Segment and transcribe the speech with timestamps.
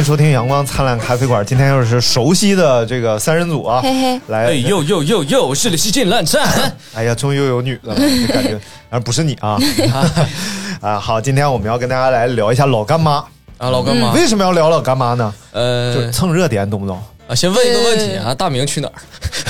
[0.00, 1.44] 迎收听阳光灿烂咖啡馆。
[1.44, 6.42] 今天又是熟悉的这个三人组啊，嘿嘿，来，哎呦呦呦呦，是里是进烂战。
[6.96, 9.58] 哎呀，终于又有女的了，就感觉，而不是你啊，
[10.80, 13.22] 啊，好，今天我们要跟大家来聊一下老干妈。
[13.58, 15.34] 啊，老干妈，为什么要聊老干妈呢？
[15.52, 15.60] 就
[16.00, 16.98] 是呃，蹭热点，懂不懂？
[17.28, 18.94] 啊，先问一个问题啊，大明去哪儿？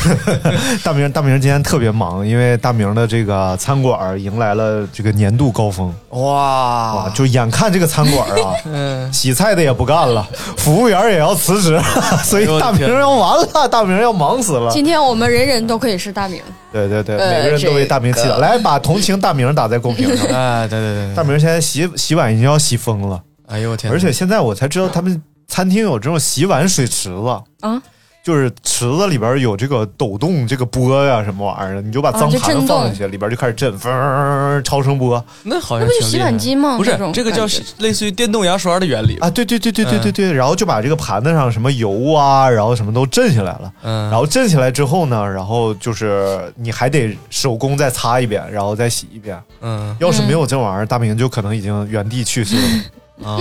[0.82, 11.80] 大明，大明今天特别忙，因为大明的这个餐馆迎来了这个年度高峰哇哇，就眼看这个餐馆啊， 嗯，洗菜的也不干了，服务员也要辞职，
[12.24, 14.70] 所以大明要完了，大明要忙死了。
[14.72, 16.40] 今天我们人人都可以是大明，
[16.72, 18.38] 对对对，呃每个人都为大明祈祷。
[18.38, 20.26] 来，把同情大明打在公屏上。
[20.34, 27.28] 哎，对对对，大明现在洗洗碗已经要洗疯了，哎呦我天，而且现在我才知道他们餐厅有这种洗碗水池子
[27.60, 27.80] 啊，
[28.22, 35.24] 就是池子里边有这个抖动这个波呀、什么玩意儿的，你就把脏盘子放进去，里边就开始震，嗡，超声波。
[35.42, 36.28] 那好像那不是挺厉害。
[36.28, 36.76] 洗碗机吗？
[36.76, 37.46] 不是，这个叫
[37.78, 39.16] 类似于电动牙刷的原理。
[39.18, 39.30] 啊！
[39.30, 43.72] 对对对对对对对，然后就把这个盘子上什么油啊，然后什么都震下来了。
[43.82, 49.40] 嗯，然后震下来之后呢，然后就是你还得手工再擦一遍，然后再洗一遍。
[49.62, 49.96] 嗯。
[49.98, 52.62] 要是没有这玩意儿，大明就可能已经原地去世了。
[53.24, 53.38] 啊，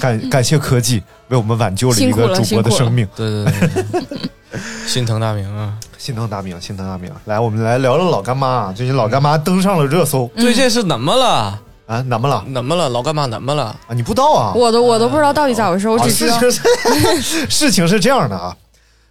[0.00, 5.74] 感感谢科技为我们挽救了一个主播的生命，对对对对， 心疼大明啊！
[5.98, 7.10] 心疼大明，心疼大明。
[7.26, 11.60] 来，我们来聊聊老干妈啊，最近老干妈登上了热搜最近是怎么了？
[11.86, 12.88] 啊，怎么了怎么了？
[12.88, 13.64] 老干妈怎么了？
[13.64, 13.76] 啊？
[13.94, 14.52] 你不知道啊？
[14.54, 18.54] 我都我都不知道到底咋回事，我啊只知道事情是 事情是这样的啊，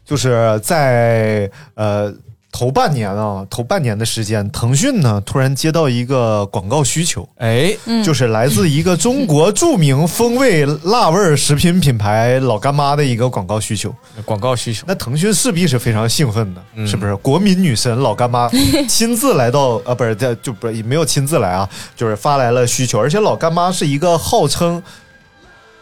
[0.06, 2.12] 就是在呃
[2.58, 7.72] 头半年啊，头半年的时间，腾讯呢突然接到一个广告需求，哎，
[8.04, 13.94] 就是来自一个中国著名风味辣味食品品牌老干妈的一个广告需求。
[14.26, 16.88] 广告需求，那腾讯势必是非常兴奋的，嗯。
[16.88, 17.16] 是不是？
[17.18, 18.50] 国民女神老干妈
[18.90, 24.82] 亲自来到，啊，不是，这就不是没有亲自来啊，就是发来了需求，而且老干妈是一个号称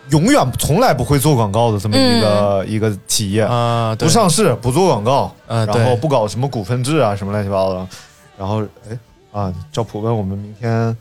[0.09, 7.87] 永远从来不会做广告的这么一个、一个企业，啊，不上市，不做广告，啊，然后，不搞什么股份制啊，什么乱七八糟的，
[8.37, 8.97] 然后哎
[9.31, 10.95] 啊，赵普问我们明天。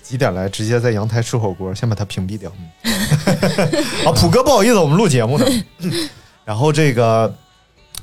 [0.00, 0.48] 几点来？
[0.48, 2.50] 直接在阳台吃火锅，先把它屏蔽掉。
[2.84, 2.94] 嗯
[4.08, 5.44] 啊，普哥，不好意思，我们录节目呢。
[6.46, 7.30] 然后这个，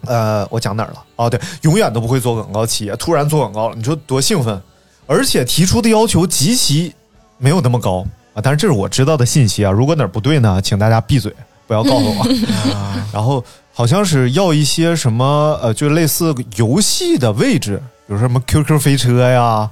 [0.06, 1.04] 呃，我讲哪儿了？
[1.16, 4.62] 哦，对，永远都不会做广告企业，突然做广告了，你说多兴奋！
[5.08, 6.94] 而且提出的要求极其
[7.40, 8.06] 没有那么高
[8.36, 9.72] 啊，但是这是我知道的信息啊。
[9.72, 11.34] 如果哪儿不对呢，请大家闭嘴，
[11.66, 12.28] 不要告诉我。
[13.12, 19.68] 然后好像是要一些什么呃，就类似游戏的位置，比如说什么 QQ 飞车呀。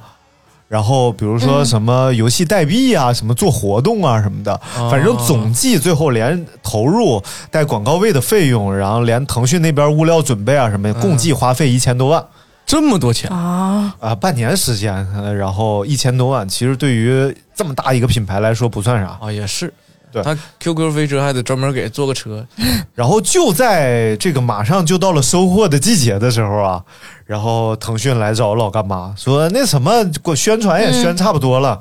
[0.70, 4.60] 然后比如说什么游戏代币啊，什么做活动啊什么的，
[4.90, 12.26] 反正总计最后连投入带广告位的费用，然后连腾讯那边物料准备啊什么，共计花费一千多万
[12.74, 19.16] 这么多钱，啊，啊、半年时间，呃然后一千多万，其实对于这么大一个品牌来说不算啥。
[19.22, 19.72] 啊，也是。
[20.12, 22.44] 对他 QQ 飞车还得专门给做个车，
[22.96, 26.84] 然后就在这个马上就到了收获的季节的时候啊，
[27.28, 29.92] 然后腾讯来找老干妈说那什么，
[30.24, 31.80] 我宣传也宣差不多了，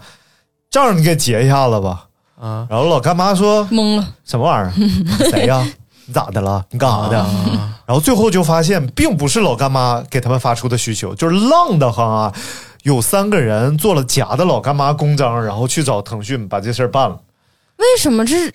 [0.70, 2.04] 账你给结一下子吧。
[2.38, 4.92] 啊，然后老干妈说懵了，什么玩意儿？
[5.30, 5.66] 谁呀？
[6.06, 6.64] 你咋的了？
[6.70, 7.18] 你干啥的？
[7.18, 12.32] 啊然后最后就发现，并不是老干妈给他们发出的需求，就是浪的哈啊，
[12.84, 17.20] 有三个人做了假的老干妈公章，然后去找腾讯把这事儿办了。
[17.76, 18.54] 为什么这是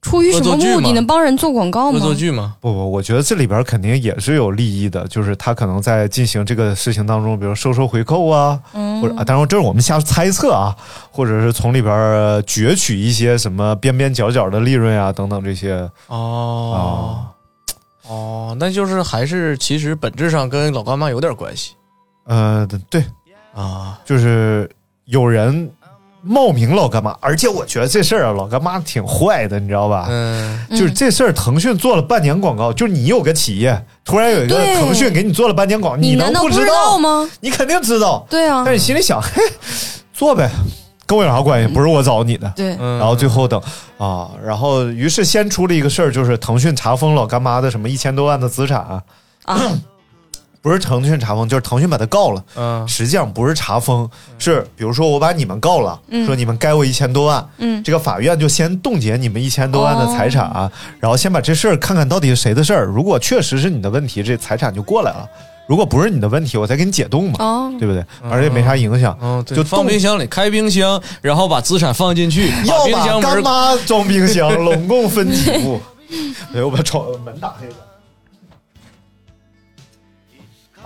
[0.00, 1.04] 出于什么目的能？
[1.06, 1.98] 帮人做广告吗？
[1.98, 2.54] 恶作剧吗？
[2.60, 10.74] 不不，我觉得这里边肯定也是有利益的，就是他可能在进行这个事情当中，比如收收回扣啊，嗯或者啊，当然这是我们瞎猜测啊，
[11.10, 17.26] 或者是从里边呃攫取一些什么边边角角的利润啊，等等这些哦
[18.06, 21.74] 哦，那就是还是其实本质上跟老干妈有点关系。
[22.24, 23.04] 呃，对，
[23.54, 24.70] 啊，就是
[25.06, 25.70] 有人
[26.22, 30.06] 冒名老干妈，而且我觉得这事儿啊，老干妈挺坏的，你知道吧？
[30.10, 37.28] 嗯，就是这事儿，腾讯做了半年广告，就是你有个企业，突然有一个腾讯给你做了半年广告，你能不知道吗？
[37.40, 38.62] 你肯定知道，对啊。
[38.64, 39.42] 但，是你心里想，嘿，
[40.12, 40.50] 做呗，
[41.06, 41.72] 跟我有啥关系？
[41.72, 42.52] 不是我找你的。
[42.56, 42.98] 对，嗯。
[42.98, 43.60] 然后最后等
[43.96, 49.02] 啊，然后于是先出了一个事儿，就是腾讯查封老干妈的什么一千多万的资产啊，
[49.44, 49.60] 啊，
[50.68, 52.44] 不是腾讯查封，就是腾讯把他告了。
[52.56, 52.86] 嗯。
[52.86, 57.82] 实际上不是查封，是比如说我把你们告了，说你们该我一千多万，嗯。
[57.82, 60.70] 这个法院就先冻结你们一千多万的财产，哦
[61.00, 62.84] 然后先把这事儿看看到底是谁的事儿。
[62.84, 65.26] 如果确实是你的问题，这财产就过来了；
[65.66, 68.04] 如果不是你的问题，我再给你解冻嘛，哦，对不对？
[68.30, 75.80] 而且没啥影响，嗯，就放冰箱里，开冰箱，然后把资产放进去， 把要把冰箱门干妈装冰箱，拢共分几步？
[76.52, 77.68] 对，我把窗门打开一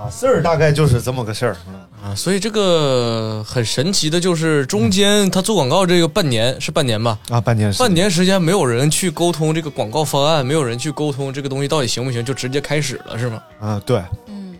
[0.02, 1.56] 啊，事儿大概就是这么个事儿。
[1.68, 1.74] 嗯。
[2.02, 7.86] 啊，所以这个很神奇的就是中间他做广告这个半年是半年吧，啊，半年时间。
[7.86, 13.40] 半年时间没有人去沟通这个广告方案，没有人去沟通这个东西到底行不行，就直接开始了是吗？
[13.60, 14.02] 啊，对，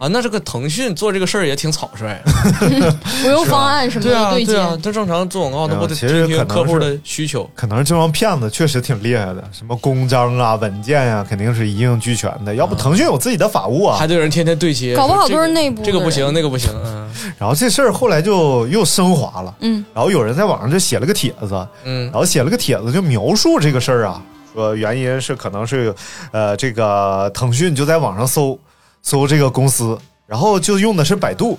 [0.02, 2.20] 啊，那这个腾讯做这个事儿也挺草率，
[3.22, 12.52] 不用方案什么的对接对，啊，他正常做广告那不得嗯其实听听客户的需求，可能是这帮骗子确实挺厉害的，什么公章啊、文件呀、肯定是一应俱全的。
[12.52, 14.08] 要不腾讯有自己的法务啊还。
[14.08, 17.08] 得有人天天对接，搞不好都是内部的这个不行，那个不行， 嗯。
[17.38, 22.06] 然后这事儿后来就又升华了，嗯，然后有人在网上就写了个帖子，嗯。
[22.06, 24.20] 然后写了个帖子就描述这个事儿啊，
[24.52, 25.94] 说原因是可能是，
[26.32, 28.58] 呃，这个腾讯就在网上搜
[29.02, 31.58] 搜这个公司，然后就用的是百度。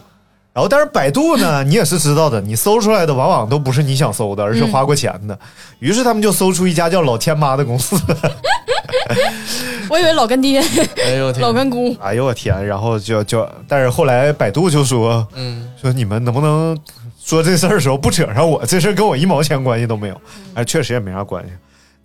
[0.53, 5.37] 然后，但是百度呢， 你也是知道的，你搜出来的往往都不是你想搜的，而是花过钱的。
[5.79, 7.95] 于是他们就搜出一家叫老天妈的公司。
[9.89, 10.61] 我以为老干爹、
[11.03, 12.65] 哎呦我天，老干姑，哎呦我天！
[12.65, 16.77] 然后就就，但是后来百度就说嗯说你们能不能
[17.23, 18.63] 说这事儿的时候不扯上我？
[18.65, 20.21] 这事儿跟我一毛钱关系都没有，
[20.53, 21.49] 哎，确实也没啥关系。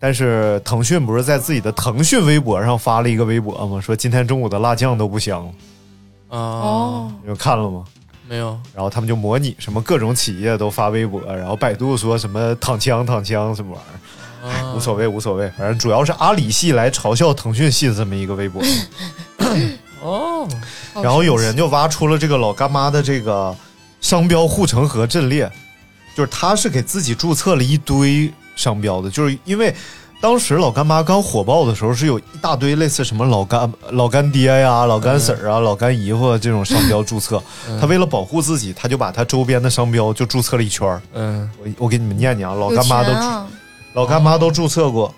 [0.00, 3.80] 但是腾讯不是在自己的腾讯微博上发了一个微博吗？
[3.80, 5.52] 说今天中午的辣酱都不香了，
[6.28, 7.84] 啊哦，你们看了吗？
[8.28, 18.62] 没有，然后他们就模拟什么各种企业都发微博，然后百度说什么躺枪躺枪什么玩意儿，啊无所谓无所谓，反正主要是阿里系来嘲笑腾讯系的这么一个微博。
[20.00, 20.46] 哦，
[21.02, 23.56] 然后有人就挖出了这个老干妈的这个
[24.00, 25.50] 商标护城河阵列，
[26.14, 29.72] 就是他是给自己注册了一堆商标的，就是因为
[30.20, 37.40] 当时老干妈刚火爆的时候，是有一大堆类似什么老干老干爹呀、老干婶儿啊、老干姨夫啊这种商标注册。
[37.80, 41.00] 他为了保护自己，他就把他周边的商标就注册了一圈儿。
[41.14, 43.12] 嗯，我我给你们念念啊，老干妈都、
[43.94, 45.14] 老干妈都注册过，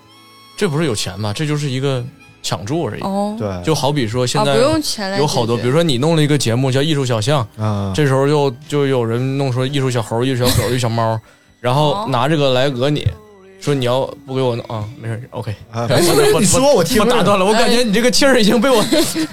[0.55, 1.33] 这不是有钱吗？
[1.33, 2.05] 这就是一个
[2.43, 3.01] 抢注而已。
[3.01, 11.19] 哦，对，就好比说现啊，在有好多，比如说你弄了一个节目叫《艺术小象》，嗯，这时候就就有人弄出艺术小猴、艺术小狗、艺术小猫，
[11.59, 12.09] 然后哦。
[12.11, 13.09] 拿这个来讹你，
[13.61, 15.55] 说你要不给我弄啊，没事，OK。
[15.71, 18.83] 啊，没事，你说我听我打断了，我感觉你这个气儿已经被我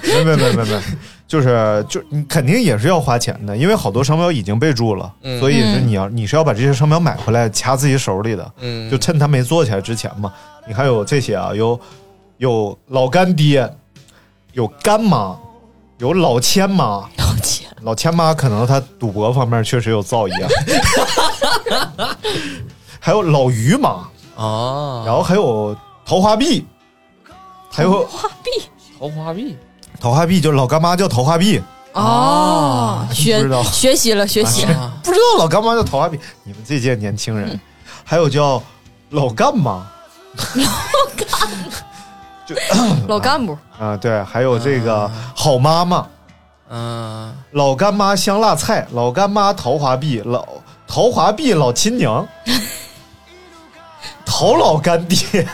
[0.02, 0.80] 没没没没没，
[1.26, 10.32] 就是就你肯定也是要花钱的，因为好多商标已经被注了，嗯所以是你要你是要把这些商标买回来掐自己手里的，嗯就趁他没做起来之前嘛。
[10.66, 11.80] 你还有这些啊，有
[12.36, 13.66] 有老干爹，
[14.52, 15.34] 有干妈，
[15.98, 17.08] 有老千妈。
[17.16, 20.44] 老千，老千妈可能他赌博方面确实有造诣
[21.96, 22.16] 啊，
[23.00, 24.06] 还有老于妈，
[24.38, 25.76] 啊，然后还有
[26.06, 26.64] 桃花币，
[27.70, 28.50] 还有花币。
[28.98, 29.56] 桃花币。
[30.00, 31.60] 桃花币，就老干妈叫桃花币。
[31.92, 34.64] 哦，学学习了，学习。
[34.64, 34.92] 了，啊。
[35.02, 37.58] 不知道老干妈叫桃花币，你们这届年轻人，
[38.04, 38.62] 还有叫
[39.10, 39.84] 老干妈。
[40.54, 40.66] 老
[41.16, 41.26] 干
[42.46, 42.54] 就
[43.08, 46.06] 老干部，啊，对，还有这个好妈妈、
[46.70, 47.34] 嗯。
[47.52, 50.46] 老干妈香辣菜、老干妈桃花碧、老
[50.86, 52.24] 桃花碧老亲娘、
[54.30, 55.48] 桃老干爹、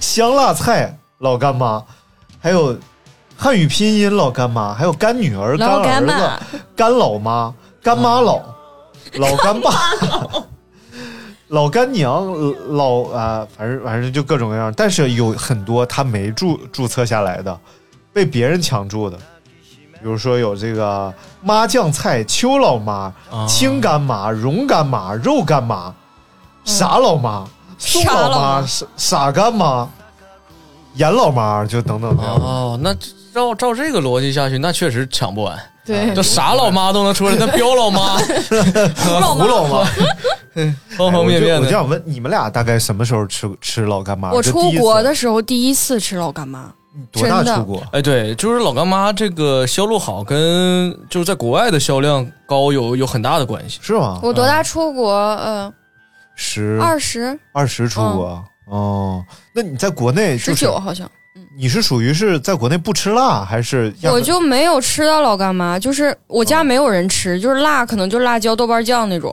[0.00, 1.84] 香辣菜老干妈，
[2.40, 2.74] 还有
[3.36, 6.42] 汉语拼音老干妈，还有干女儿、干儿妈子、
[6.74, 8.22] 干老妈、干妈。
[8.22, 8.40] 老、
[9.16, 9.70] 老干爸。
[11.48, 12.32] 老干娘、
[12.74, 17.60] 老啊、反正反正就各种各样，但是有很多他没注注册下来的，
[18.10, 23.46] 被别人抢注的，比如说有这个妈酱菜、邱老妈、啊。
[23.46, 25.94] 青干妈、蓉干妈、肉干妈、
[26.64, 27.46] 傻老妈、
[27.84, 29.88] 宋老傻老妈妈、傻傻干妈、
[30.94, 32.34] 严老妈，就等等这样。
[32.36, 32.94] 哦，那
[33.34, 35.58] 照照这个逻辑下去，那确实抢不完。
[35.84, 38.16] 对这，傻老妈都能出来，那彪老妈
[39.34, 39.84] 胡老妈，
[40.96, 44.30] 方方面面我就想问，你们俩大概什么时候吃吃老干妈？
[44.30, 46.72] 我出国的时候第一次吃老干妈，
[47.10, 47.82] 多大出国？
[47.90, 53.80] 哎，对，就是老干妈这个销路好，跟就是在国外的销量高有有很大的关系。
[53.82, 54.20] 是吗？
[54.22, 55.10] 我多大出国？
[55.10, 55.72] 呃，
[56.34, 59.24] 十二十二十出国哦。
[59.54, 61.10] 那你在国内十就是九好像。
[61.54, 69.30] 你是属于是在国内不吃辣，还是我就没有吃到老干妈，就是我家没有人吃，就是辣，可能就辣椒、豆瓣酱那种。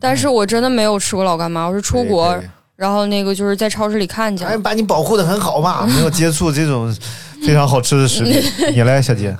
[0.00, 2.36] 但是我真的没有吃过老干妈，我是出国，
[2.74, 6.92] 然后那个就是在超市里看见哎，把你保护的很好嘛，没有接触这种
[7.46, 8.42] 非常好吃的食品。
[8.74, 9.36] 你来，小杰，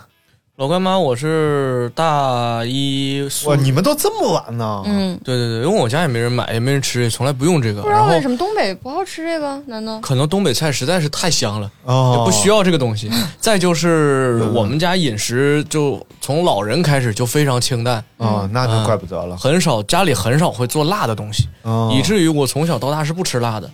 [0.62, 4.80] 老干妈我是大一哇，你们都这么晚呢？
[4.86, 7.82] 嗯，对对对，因为我家也没人买，也没人吃，也从来不用这个。
[7.82, 9.60] 不知然后道为什么东北不好吃这个？
[9.66, 9.98] 难道？
[9.98, 13.10] 可能东北菜实在是太香了，哦就不需要这个东西。
[13.40, 19.36] 再就是我们家饮食就从老人开始就非常清淡，哦，那就怪不得了。
[19.36, 23.68] 很少家里很少会做辣的东西，哦以至于我从小到大是不吃辣的。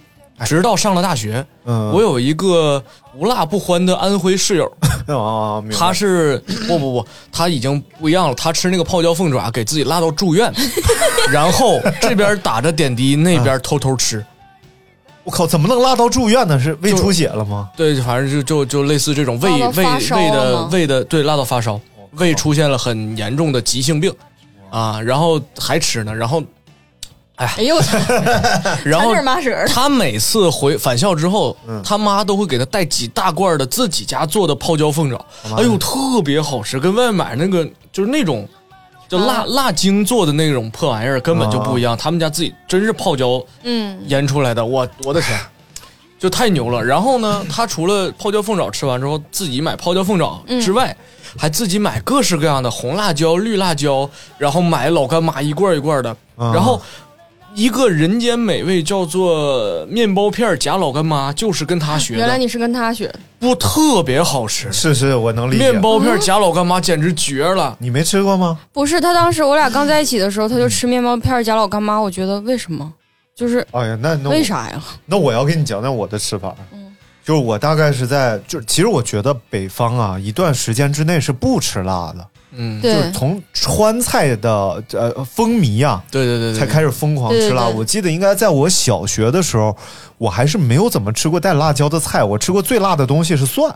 [0.45, 2.83] 直到上了大学，嗯我有一个
[3.15, 4.73] 无辣不欢的安徽室友，
[5.09, 8.35] 哦，他是不不不，他已经不一样了。
[8.35, 10.53] 他吃那个泡椒凤爪，给自己辣到住院，
[11.31, 14.25] 然后这边打着点滴，那边偷偷吃。
[15.25, 16.59] 我靠，怎么能辣到住院呢？
[16.59, 17.69] 是胃出血了吗？
[17.77, 21.79] 对，反正就就就类似这种胃胃胃的胃的对辣到发烧，
[22.13, 24.11] 胃出现了很严重的急性病
[24.71, 26.43] 啊，然后还吃呢，然后
[27.39, 27.97] 哎呦我操！
[28.85, 29.15] 然后
[29.69, 31.81] 他每次回返校之后，嗯。
[31.85, 35.25] 他妈都会给他带几大罐的自己家做的泡椒凤爪，
[35.57, 38.47] 哎呦，特别好吃，跟外面买那个就是那种
[39.09, 41.97] 就辣、辣精做的那种破玩意儿根本就不一样。
[41.97, 45.39] 他们家自己真是泡椒嗯，腌出来的，我我的天，
[46.19, 46.85] 就太牛了。
[46.85, 50.95] 然后呢，他除了泡椒凤爪吃完之后自己买泡椒凤爪之外，
[51.37, 56.53] 还自己买各式各样的红辣椒、绿辣椒，然后买老干妈一罐一罐的，啊。
[56.53, 56.83] 然后。
[57.59, 62.21] 一个人间美味叫做面包片夹老干妈，就是跟他学的。
[62.21, 65.73] 原来你是跟他学，不特别好吃，是是，我能理解。
[65.73, 67.77] 面包片夹老干妈简直绝了。
[67.81, 68.57] 你没吃过吗？
[68.73, 72.93] 不是他当时我俩刚在一起的时候，他就吃面包片夹老干妈，我觉得为什么？
[73.35, 74.41] 就是哎呀，那那为？
[74.45, 74.81] 啥呀？
[75.05, 76.55] 那我要跟你讲讲我的吃法。
[76.73, 76.79] 嗯
[77.25, 82.25] 就是我大概是在，就其实我觉得北方啊，一段时间之内是不吃辣的，
[82.61, 87.67] 嗯，就是从川菜的呃风靡啊，对对对对，才开始疯狂吃辣。
[87.67, 89.75] 对对对我记得应该在我小学的时候，
[90.19, 92.25] 我还是没有怎么吃过带辣椒的菜。
[92.25, 93.73] 我吃过最辣的东西是蒜，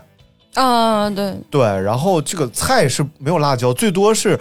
[0.55, 4.37] 啊，对，对，然后这个菜是没有辣椒，最多是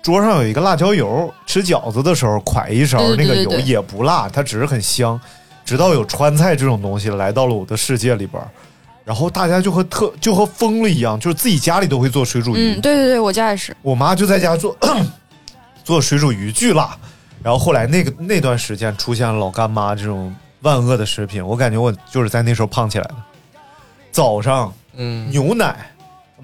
[0.00, 5.20] 桌上有一个辣椒油，吃饺子的时候㧟一勺那个油也不辣，它只是很香。
[5.64, 8.48] 直到有川菜这种东西来到了我的世界里边儿，
[9.10, 12.76] 然后大家就和特就和疯了一样，就是自己家里都会做水煮鱼。
[12.76, 13.76] 嗯，对对对，我家也是。
[13.82, 14.76] 我妈就在家做
[15.82, 16.96] 做水煮鱼，巨辣。
[17.42, 23.16] 然后后来那个那段时间出现了老干妈这种万恶的食品，我感觉我就是在那时候胖起来的。
[24.12, 25.90] 早上嗯，牛奶、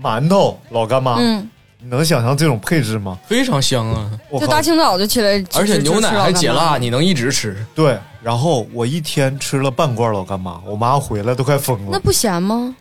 [0.02, 3.16] 馒头、老干妈，嗯，你能想象这种配置吗？
[3.28, 4.61] 非常香啊，我靠就大！
[4.61, 7.64] 清早就起来，而且牛奶还解辣，你你能一直吃。
[7.76, 7.96] 对，
[8.26, 12.75] 然后我一天吃了半罐老干妈，我妈回来都快疯了，那不咸吗？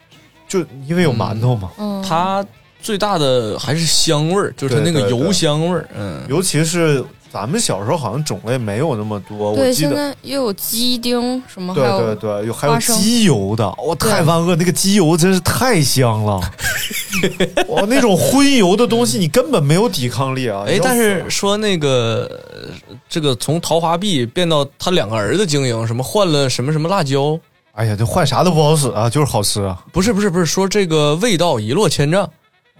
[0.47, 1.69] 就因为有馒头嘛。
[1.77, 2.43] 嗯，它
[2.81, 5.87] 最大的还是香味儿，就是它那个油香味儿。
[5.95, 10.09] 嗯，尤其是咱们小时候好像种类没有那么多，我对，现记得。
[10.09, 14.55] 在又有鸡丁什么，对对对，有还有鸡油的，哇，对太万恶！
[14.55, 16.39] 那个鸡油真是太香了，
[17.67, 20.63] 哇，那种荤油的东西你根本没有抵抗力啊！
[20.65, 22.69] 哎，但是说那个呃
[23.09, 27.37] 这个从桃花币变到他两个儿子经营，什么换了什么什么辣椒，
[27.73, 29.83] 哎呀，这换啥都不好使啊，就是好吃啊！
[29.91, 32.31] 不是不是不是，说这个味道一落千丈。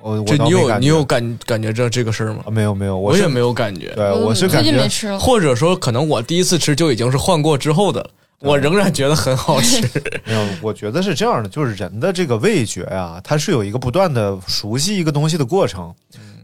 [0.02, 2.52] 我你有你有感感觉这这个事儿吗啊？？
[2.52, 3.88] 没有没有，是我也没有感觉。
[3.96, 5.18] 对，我是最感觉近没吃。
[5.18, 8.10] 或者说，可能我第一次吃就已经是换过之后的了，
[8.40, 9.82] 我仍然觉得很好吃。
[10.26, 15.94] 没有，我觉得是这样的，就是人的这个味觉啊，它是有一个不断的熟悉一个东西的过程。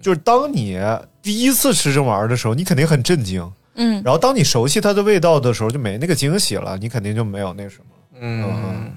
[0.02, 0.80] 就是当你
[1.22, 7.84] 第一次吃这玩意儿的时候，你肯定很震惊，嗯，然后当你熟悉它的味道的时候，就没那个惊喜了，你肯定就没有那什么。
[8.20, 8.92] 嗯，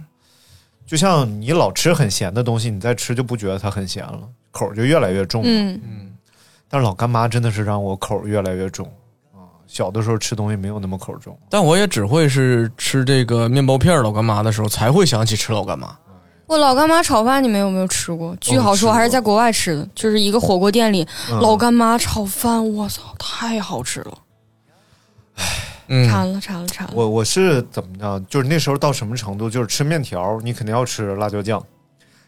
[0.86, 4.20] 就像你老吃很咸的东西，你再吃就不觉得它很咸了，
[4.54, 5.48] 口儿就越来越重了。
[5.50, 6.14] 嗯，
[6.68, 8.86] 但是老干妈真的是让我口儿越来越重
[9.32, 9.50] 啊！
[9.66, 11.36] 小的时候吃东西没有那么口重。
[11.50, 15.94] 但我也只会是吃这个面包片儿老干妈的时候才会想起吃老干妈。
[16.46, 18.36] 我老干妈炒饭你们有没有吃过？
[18.40, 24.18] 巨好吃，我还是在国外吃的，就是一个火锅店里嗯老干妈炒饭，我操，太好吃了，
[25.36, 26.92] 唉，馋了馋了馋了。
[26.94, 28.20] 我我是怎么着？
[28.28, 29.48] 就是那时候到什么程度？
[29.50, 31.60] 就是吃面条，你肯定要吃辣椒酱。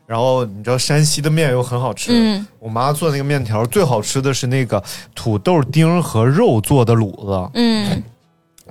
[0.06, 2.46] 然后你知道山西的面又很好吃，嗯。
[2.58, 4.82] 我妈做那个面条最好吃的是那个
[5.14, 8.02] 土豆丁和肉做的卤子，嗯。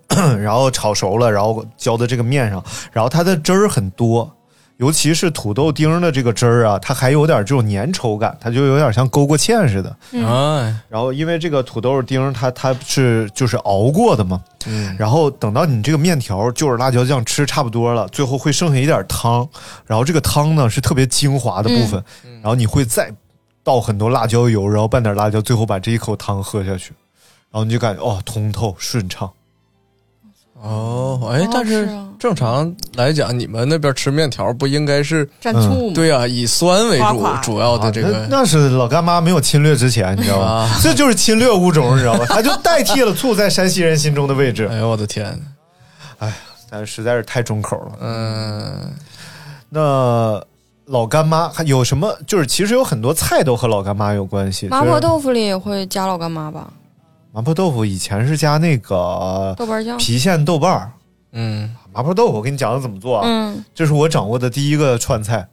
[0.40, 4.32] 然后炒熟了，然后浇在这个面上，然后它的汁儿很多，
[4.78, 9.96] 尤其是土豆丁的这个汁儿啊，它还有点这种粘稠感，它就有点像勾过芡似的。
[10.12, 19.48] 嗯，然后因为这个土豆丁它它是就是熬过的嘛，嗯，然后等到你这个面条就是辣椒酱吃差不多了，最后会剩下一点汤，
[19.86, 22.04] 然后这个汤呢是特别精华的部分，
[22.42, 23.10] 然后你会再
[23.64, 26.94] 倒很多辣椒油，然后拌点辣椒，最后把这一口汤喝下去，
[27.50, 29.32] 然后你就感觉哦通透顺畅。
[30.66, 40.46] 哦，哎，但是正常来讲，你们那边吃面条不应该是蘸醋吗，对啊、以酸为主夸夸主要的这个啊那那是老干妈没有侵略之前，你知道吗？
[40.46, 42.26] 啊这就是侵略物种，你知道吗？
[42.28, 44.68] 它就代替了醋在山西人心中的位置。
[44.72, 45.40] 哎呦我的天，
[46.18, 46.34] 哎
[46.70, 47.92] 但实在是太重口了。
[48.02, 48.92] 嗯，
[49.70, 50.44] 那
[50.86, 52.12] 老干妈还有什么？
[52.26, 54.68] 就是其实有很多菜都和老干妈有关系。
[54.68, 56.72] 麻婆豆腐里也会加老干妈吧？
[57.36, 60.00] 麻婆豆腐以前是加那个豆瓣酱。
[60.00, 60.90] 郫县豆瓣儿。
[61.34, 63.24] 嗯麻婆豆腐，我给你讲讲怎么做啊？
[63.26, 65.46] 嗯这是我掌握的第一个川菜。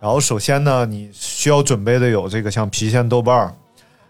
[0.00, 3.54] 然后首先呢，你需要准备的有这个像郫县豆瓣儿、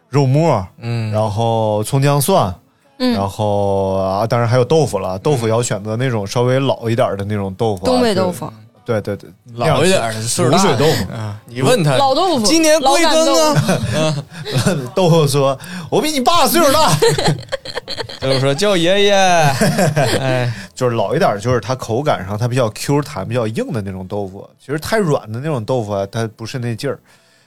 [0.09, 2.55] 肉末，嗯，然后葱姜蒜，
[2.97, 5.19] 嗯然嗯，后啊，当然还有豆腐了。
[5.19, 8.51] 豆腐要选择那种稍微老一点的那种豆腐啊、东北豆就腐，
[8.85, 11.13] 对对对，老一点的岁数大卤水豆腐。
[11.13, 13.55] 啊，你问他老豆腐，今年贵庚
[13.99, 14.25] 啊？
[14.95, 15.59] 豆腐说
[15.91, 16.91] ：“我比你爸岁数大。
[18.21, 19.15] 豆腐说叫爷爷，
[20.21, 24.49] 哎，”就是老一点，就是它口感上它比较 Q 弹、比较硬的那种豆腐。
[24.59, 26.99] 其实太软的那种豆腐啊，它不是那劲儿。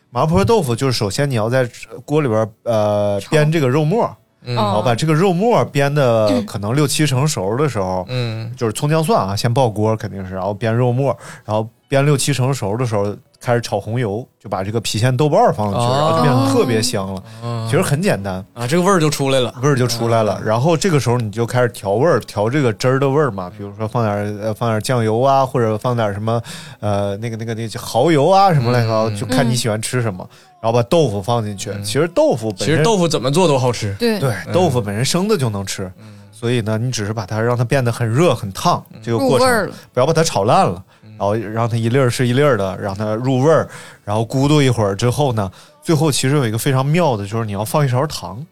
[0.10, 1.70] 麻婆豆腐就是首先你要在
[2.06, 4.10] 锅里边呃煸这个肉末，
[4.44, 4.56] 嗯。
[4.56, 8.52] 然后把这个肉末煸的 可能六七成熟的时候，嗯。
[8.56, 15.94] 就是葱姜蒜啊，先爆锅肯定是，然后煸肉末，然后煸六七成熟的时候开始炒红油，就把这个郫县豆瓣儿放上去，哦。
[15.96, 17.24] 然后就变得特别香了。
[17.44, 20.42] 嗯其实很简单，啊，这个味儿就出来了，味儿就出来了。
[20.46, 26.42] 然后这个时候你就开始调味儿，调这个汁儿的味儿嘛，比如说放点儿呃放点儿酱油啊，或者放点儿什么
[26.80, 30.28] 呃那个那个那个蚝油啊什么乱七八糟，就看你喜欢吃什么。
[30.62, 35.92] 然后把豆腐放进去，其实豆腐本身其实豆腐怎么做都好吃，对，对豆腐本身生的就能吃，
[36.32, 39.70] 所以呢，你只是把它让它变得很热很烫，这个过程。
[39.94, 40.82] 不要把它炒烂了，
[41.18, 43.68] 然后让它一粒儿是一粒儿的，让它入味儿，
[44.04, 45.52] 然后咕嘟一会儿之后呢，
[45.82, 48.46] 最后其实有一个非常妙的，就是你要放一勺糖，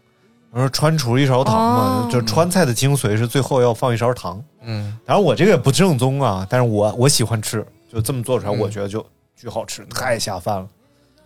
[0.52, 4.42] 我说川厨一勺糖嘛，哦就川菜的精髓是最后要放一勺糖。
[4.64, 10.68] 嗯，当然我这个也不正宗啊，但是我我喜欢吃，就这么做出来，嗯我觉得就巨好吃，太下饭了。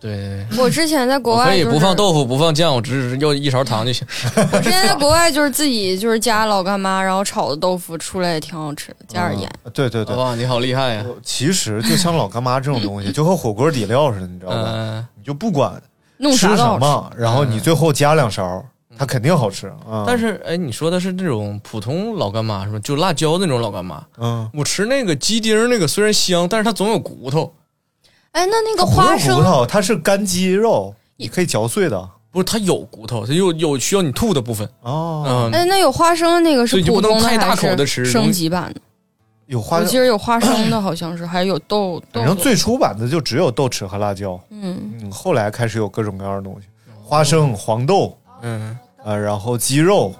[0.00, 4.06] 对，我之前在国外就是可以不放豆腐，不放酱，我只是要一勺糖就行。
[4.50, 9.50] 我之前在国外就是自己就是加老干妈，然后炒的豆腐出来也挺好吃的，加点盐。
[9.64, 11.04] 嗯对对对，哇，你好厉害呀！
[11.22, 14.64] 其实就像老干妈这种东西， 就和火锅底料似的，你知道吧？
[14.66, 15.80] 嗯，你就不管
[16.16, 16.48] 弄吃。
[16.56, 18.64] 什么，然后你最后加两勺，
[18.98, 20.04] 它肯定好吃啊。
[20.06, 22.78] 但是哎，你说的是那种普通老干妈是吧？
[22.78, 24.02] 就辣椒那种老干妈。
[24.18, 27.52] 嗯，我吃那个鸡丁那个虽然香，但是它总有骨头。
[28.32, 34.68] 哎，那那个花生，骨头，它是干鸡肉，你可以嚼碎的不是，它有骨头，它有有需要你吐的部分。
[34.82, 35.24] 哦。
[35.26, 38.80] 嗯，哎，那有花生的那个是所以就不能普通的太大还口地吃是升级版的？
[39.46, 42.36] 有花我记得有花生的，好像是，还有豆豆反正。
[42.36, 46.68] 最初版的就只有豆豉和辣椒，嗯，嗯，后来开始有各种各样的东西，
[47.02, 50.14] 花生、黄豆，嗯，呃，然后鸡肉，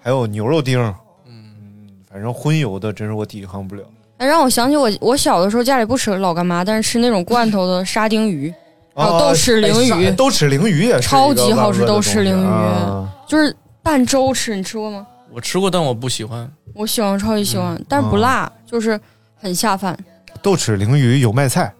[0.00, 0.80] 还有牛肉丁，
[1.26, 3.84] 嗯，反正荤油的真是我抵抗不了。
[4.22, 8.54] 哎，让我想起我我小的时候家里不吃老干妈，但是吃那种罐头的沙丁鱼，
[8.94, 15.04] 还有啊豆豉鲮鱼哎豆豉鲮鱼也是超级好吃豆豉鲮鱼啊就是拌粥吃，你吃过吗？
[15.34, 16.48] 我吃过，但我不喜欢。
[16.72, 18.98] 我喜欢，超级喜嗯欢，但是不辣，就是
[19.34, 19.98] 很下饭。
[20.40, 21.74] 豆豉鲮鱼油麦菜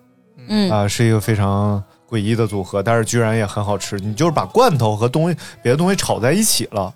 [0.48, 3.94] 嗯，啊、是一个非常诡异的组合，但是居然也很好吃。
[4.00, 6.92] 你就是把罐头和东西别的东西炒在一起了。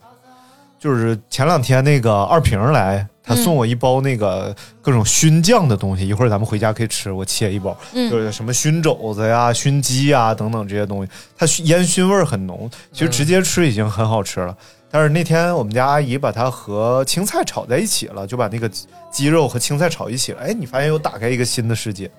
[0.77, 7.11] 就是前两天那个二平来，他送我一包那个各种熏酱的东西，一会儿咱们回家可以吃。
[7.11, 14.57] 我切一包，嗯就是什么熏肘子呀、熏鸡呀等等这些东西，它熏烟熏味儿很浓，其实直接吃已经很好吃了。
[14.89, 18.71] 但是那天我们家阿姨把它和青菜炒在一起了，就把那个
[19.11, 20.41] 鸡肉和青菜炒一起了。
[20.41, 22.11] 哎，你发现又打开一个新的世界。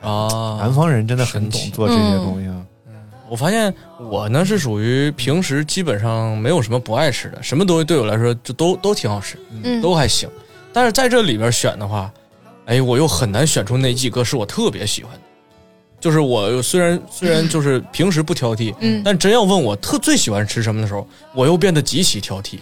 [0.00, 2.56] 啊南方人真的很懂做这些东西啊。
[3.28, 10.28] 我发现我呢是属于平时基本上没有什么不爱吃的，什么东西对我来说就都都挺好吃，嗯都还行。
[10.76, 12.12] 但是在这里边选的话，
[12.66, 15.20] 哎，我又很难选出哪几个是我特别喜欢的。
[15.98, 22.58] 就是我虽然虽然就是平时不挑剔，嗯但真要问我特最喜欢吃什么的时候，我又变得极其挑剔，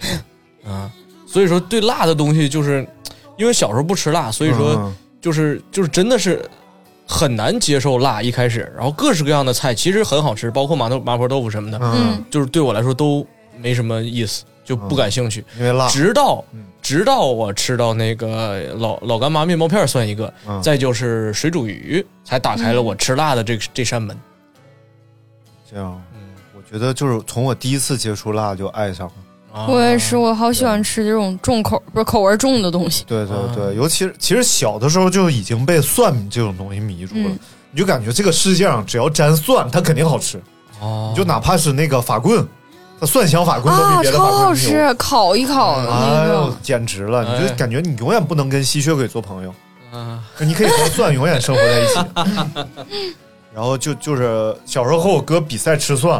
[0.65, 0.89] 啊，
[1.27, 2.87] 所以说对辣的东西就是，
[3.37, 6.49] 因为小时候不吃辣，所以说嗯就是就是真的是
[7.05, 8.21] 很难接受辣。
[8.21, 13.27] 一开始，然后各式各样的菜其实很好吃，包括麻豆麻婆豆腐什么的，嗯，嗯，就是对我来说都
[13.59, 14.45] 没什么意思。
[14.65, 15.45] 就不感兴趣。
[15.57, 16.65] 因为辣，直到嗯。
[16.81, 20.61] 直到我吃到那个老老干妈面包片算一个，嗯。
[20.61, 24.15] 再就是水煮鱼，才打开了我吃辣的这个这扇门。
[25.71, 25.99] 这样，
[26.55, 29.13] 我觉得就是从我第一次接触辣就爱上了。
[29.51, 29.65] 啊。
[29.67, 33.03] 我也是，我好喜欢吃这种重口不是口味重的东西。
[33.07, 37.39] 对对对，尤其是其实小的时候就已经被蒜这种东西迷住了，嗯。
[37.71, 40.39] 你就感觉这个世界上只要沾蒜，它肯定好吃。
[40.79, 41.09] 哦。
[41.11, 42.47] 你就哪怕是那个法棍，
[42.99, 44.19] 它蒜香法棍都比啊，别的。
[44.19, 47.23] 好吃，烤一烤的那哎呦。，简直了！
[47.23, 49.53] 你哎就感觉你永远不能跟吸血鬼做朋友，
[49.91, 53.13] 啊你可以和蒜永远生活在一起。
[53.53, 56.15] 然后就就是小时候和我哥比赛吃蒜，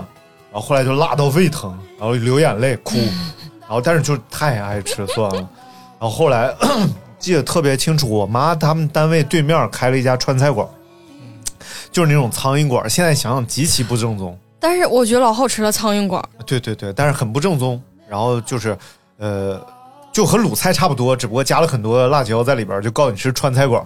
[0.51, 2.95] 然后后来就辣到胃疼，然后流眼泪哭，
[3.61, 5.37] 然后但是就太爱吃蒜了。
[5.99, 6.53] 然后后来
[7.19, 10.67] 记得特别清楚，我妈他们单位对面开了一家川菜馆，
[11.91, 12.89] 就是那种苍蝇馆。
[12.89, 14.37] 现在想想极其不正宗。
[14.67, 16.19] 但是我觉得老好吃了，苍蝇馆。
[16.43, 17.79] 对对对，但是很不正宗。
[18.09, 18.75] 然后就是，
[19.17, 19.63] 呃，
[20.11, 23.85] 就和鲁菜差不多，只不过加了很多辣椒在里边儿，就告诉你是川菜馆儿，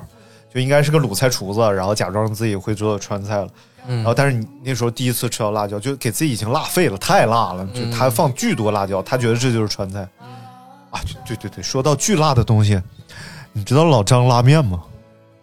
[0.54, 3.48] 就应该是个鲁菜厨子，然后假装自己会做川菜了。
[3.88, 10.08] 嗯然后，但是你那时候第一次吃到辣椒，就给自己已经辣废了，太辣了，就他放巨多辣椒，他觉得这就是川菜。
[10.92, 12.82] 啊，对对对，说到巨辣的东西，
[13.52, 14.82] 你知道老张拉面吗？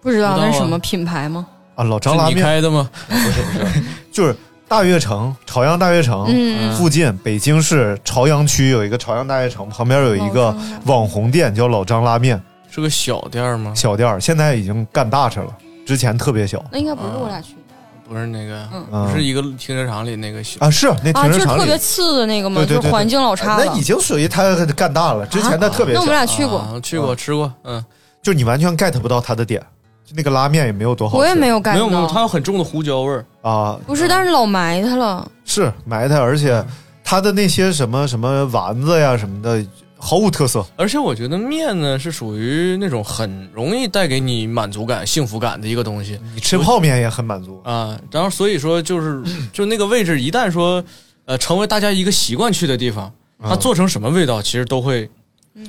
[0.01, 1.47] 不知道那是什么品牌吗？
[1.75, 2.89] 啊，老张拉面开的吗？
[3.07, 4.35] 不是不是 就是
[4.69, 10.55] 大悦城，朝阳大悦城，嗯，附近北京市朝阳区有一个朝阳大悦城，旁边有一个
[10.87, 12.41] 网红店叫老张拉面。
[12.69, 13.73] 是个小店吗？
[13.75, 16.63] 小店，现在已经干大车了，之前特别小。
[16.73, 17.61] 那应该不是我俩去的。
[18.09, 19.09] 不是那个，嗯。
[19.09, 20.59] 不是一个停车场里那个小。
[20.59, 22.61] 啊，是那啊，就是停车场里，特别次的那个吗？
[22.61, 23.65] 对对对就是环境老差了。
[23.65, 26.01] 那已经属于他干大了，之前的特别小。
[26.01, 27.83] 那我们，俩去过，啊去过吃过，嗯，
[28.21, 29.67] 就你完全 get 不到他的点，就
[30.15, 32.21] 那个拉面也没有多好吃，我也没有感没有没有，它。
[32.21, 33.25] 有很重的胡椒味儿。
[33.43, 35.31] 啊，不是，但是老埋汰了。
[35.45, 36.65] 是埋汰，而且
[37.03, 39.65] 它的那些什么什么丸子呀什么的
[39.99, 47.61] 毫无特色，而且我觉得面呢是属于那种很容易带给你满足感、幸福感的一个东西你吃泡面也很满足。
[47.65, 47.99] 啊。
[48.11, 50.85] 然后所以说就是就那个位置，一旦说
[51.25, 55.09] 呃成为大家一个习惯去的地方，它嗯做成什么味道，其实都会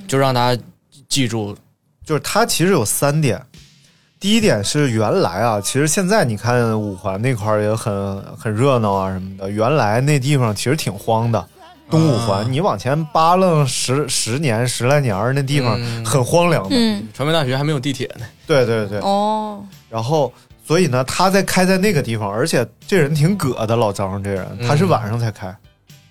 [0.08, 0.62] 就让大家
[1.08, 1.56] 记住。
[2.06, 3.42] 就是它其实有三点。
[4.20, 9.50] 第一点是原来啊，其实现在你看五环那块儿也很很热闹啊什么的。
[9.50, 11.48] 原来那地方其实挺荒的，
[11.90, 12.48] 东五环，啊。
[12.50, 16.04] 你往前扒楞十十年十来年儿，那地方嗯。
[16.04, 16.70] 很荒凉的。
[16.72, 19.00] 嗯，传媒大学还没有地铁呢，对对对。
[19.02, 20.34] 哦，然后，
[20.66, 25.56] 所以呢，他在开在那个地方，而且这人挺葛的，老张这人，他是晚上才开，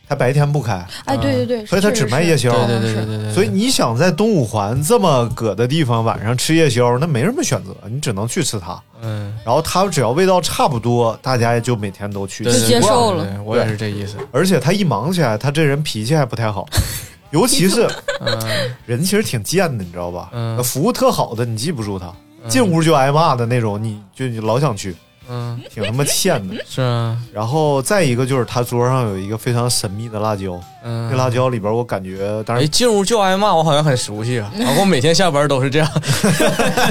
[0.08, 2.50] 他白天不开，哎，对对对，所以他只卖夜宵。
[2.66, 3.32] 对对对对对对。
[3.34, 8.80] 所以你想在东五环这么搁的地方晚上吃夜宵，那没什么选择，你只能去吃它。
[9.02, 12.44] 嗯，然后它只要味道差不多，大家也就每天都去。
[12.44, 14.16] 就接受了我也是这意思。
[14.30, 16.66] 而且他一忙起来，他这人脾气还不太好，
[17.30, 17.88] 尤其是
[18.20, 18.38] 嗯
[18.86, 20.30] 人其实挺贱的，你知道吧？
[20.32, 22.12] 嗯服务特好的你记不住他，
[22.48, 24.94] 进屋就挨骂的那种，你就你老想去，
[25.28, 26.54] 嗯，挺他妈欠的。
[26.68, 34.50] 是啊，然后再一个就是他桌上有一个非常神秘的辣椒，嗯，那辣椒里边我感觉，当哎，然进屋就挨骂，我好像很熟悉啊。
[34.58, 35.88] 然后我每天下班都是这样，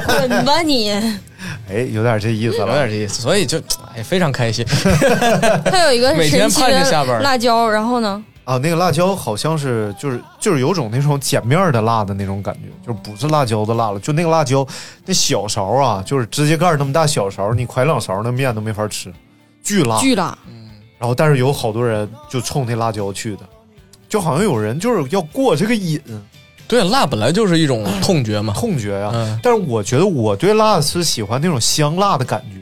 [0.07, 0.91] 滚吧你！
[1.69, 2.73] 哎有点这意思有了。
[2.73, 3.59] 点这意思，所以就
[3.95, 4.65] 哎非常开心。
[5.65, 14.65] 他有一个很每天神奇盼着下班的辣椒，然后呢，啊，那个辣椒好像是就是就是有种那种碱面儿的辣的那种感觉，就是不是辣椒的辣了，就那个辣椒
[15.05, 19.11] 那小勺啊，就是指甲盖儿那么大小勺，你㧟两勺那面都没法吃，
[19.61, 19.99] 巨辣。
[19.99, 20.37] 巨辣。
[20.47, 20.63] 嗯
[20.97, 23.41] 然后但是有好多人就冲那辣椒去的，
[24.07, 25.99] 就好像有人就是要过这个瘾，
[26.69, 28.53] 对，辣本来就是一种 痛觉嘛。
[28.53, 32.61] 痛觉呀、嗯但是我觉得我对辣是喜欢那种香辣的感觉，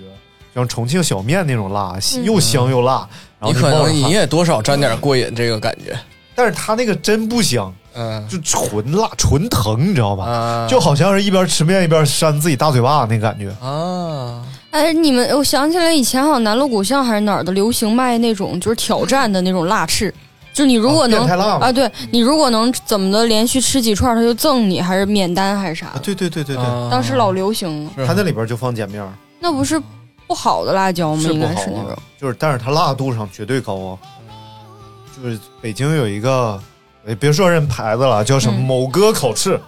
[0.56, 3.08] 像重庆小面那种辣，又香又辣。
[3.44, 5.98] 然后你可能你也多少沾点过瘾这个感觉。
[6.36, 10.26] 但是它那个真不香，嗯就纯辣纯疼，你知道吧？
[10.26, 13.50] 啊就好像是一边吃面一边扇自己大嘴巴那感觉。
[13.64, 20.12] 啊，哎，你们，我想起来以前好像南锣鼓巷还是哪儿的流行卖那种就是挑战的那种辣翅，
[20.54, 25.92] 就你如果能、啊，对你如果能怎么的连续吃几串，他就赠你，还是免单还是啥？
[26.02, 29.08] 对对对对对，啊当时老流行了，他那里边就放碱面，
[29.40, 29.80] 那不是
[30.34, 31.22] 不好的辣椒吗？
[31.22, 32.00] 应是不好该是那种啊。
[32.20, 33.98] 就是但是它辣度上绝对高啊。
[35.16, 36.60] 就是北京有一个，
[37.06, 39.62] 哎，别说人牌子了，叫什么嗯某哥烤翅，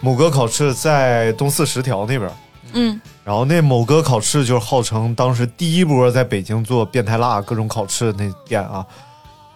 [0.00, 2.28] 某哥烤 翅在东四十条那边。
[2.72, 8.84] 嗯，然后那某哥烤翅就是号称当时第一波在北京做变态辣各种烤翅的那店啊，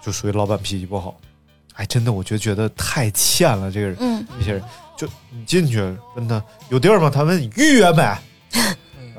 [0.00, 1.16] 就属于老板脾气不好。
[1.74, 3.70] 哎，真的，我就觉得太欠了。
[3.70, 4.62] 这个人，嗯，这些人，
[4.96, 5.80] 就你进去
[6.14, 7.10] 问他有地儿吗？
[7.12, 8.04] 他问你预约没，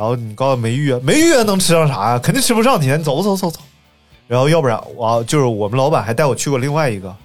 [0.01, 2.17] 然后你告诉没预约，没预约能吃上啥呀？
[2.17, 3.59] 肯定吃不上你，你走走走走。
[4.27, 7.15] 然后要不然我就是我们老板还带我去过另外一个，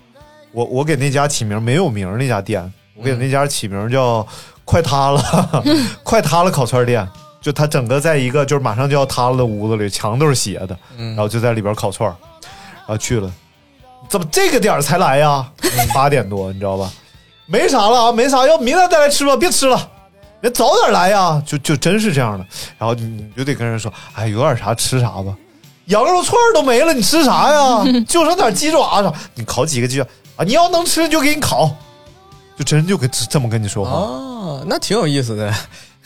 [0.52, 4.26] 我我给那家起名没有名那家店，我给那家起名叫
[4.66, 5.64] “快塌了”，
[6.04, 7.08] 快塌了烤串店。
[7.40, 13.32] 就它整个在一个就是马上就要塌了的屋子里，墙都是斜的，然后就在里边烤串儿，然后去了，
[14.06, 15.50] 怎么这个点儿才来呀？
[15.94, 16.92] 八点多，你知道吧？
[17.46, 19.92] 没啥了啊，没啥，要明天再来吃吧，别吃了。
[20.40, 22.46] 别早点来呀，就就真是这样的。
[22.78, 25.36] 然后你你就得跟人说，哎，有点啥吃啥吧。
[25.86, 27.84] 羊肉串都没了，你吃啥呀？
[28.08, 30.44] 就剩点鸡爪啥，你烤几个鸡爪啊？
[30.44, 31.74] 你要能吃就给你烤，
[32.58, 33.90] 就真就跟这么跟你说话。
[33.92, 35.54] 哦，那挺有意思的。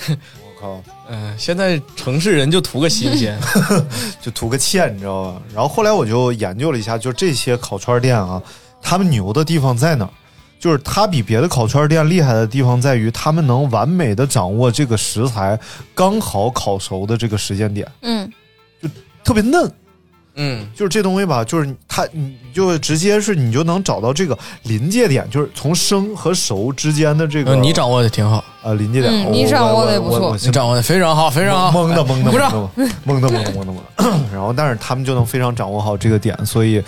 [0.08, 3.38] 我靠，嗯，现在城市人就图个新鲜，
[4.20, 5.42] 就图个欠，你知道吧？
[5.54, 8.40] 然后后来我就研究了一下，就这些烤串店啊，
[8.82, 10.10] 他们牛的地方在哪儿？
[10.60, 15.58] 就是它比别的烤串店厉害的地方在于，他们能完美的掌握这个食材
[15.94, 18.30] 刚好烤熟的这个时间点，嗯，
[18.80, 18.88] 就
[19.24, 19.72] 特别嫩。
[20.36, 27.56] 嗯，就是这东西吧，就是它，你就直接是你就能找到这个临界点，就是从生和熟之间的这个。
[27.56, 32.30] 你掌握的挺好啊，临界点，嗯你掌握的也不错你掌握的非常好，非常好，蒙的蒙的。
[33.04, 33.82] 蒙的蒙的蒙的蒙的。
[34.32, 36.82] 然后，但是他们就能非常掌握好这个点，所以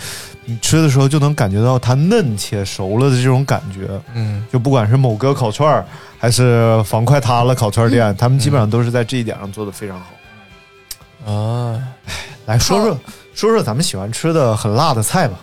[0.45, 3.89] 你吃的时候就能感觉到它嫩且熟了的这种感觉。
[4.13, 5.85] 嗯，就不管是某哥烤串儿，
[6.17, 11.31] 还是房快塌了烤串店，他们基本上都是在这一点上做的非常好。
[11.31, 11.81] 啊，
[12.45, 12.99] 来说说
[13.33, 15.39] 说说咱们喜欢吃的很辣的菜吧。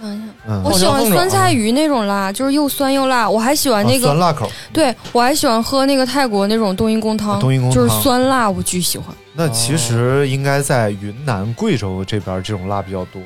[0.00, 3.30] 想想，嗯，我喜欢酸菜鱼那种辣，就是又酸又辣。
[3.30, 4.50] 我还喜欢那个啊酸辣口。
[4.72, 9.14] 对我还喜欢喝那个泰国那种冬阴功汤，啊冬阴功就是酸辣，我巨喜欢。
[9.32, 13.22] 那其实应该在云南、贵州这边这种辣比较多。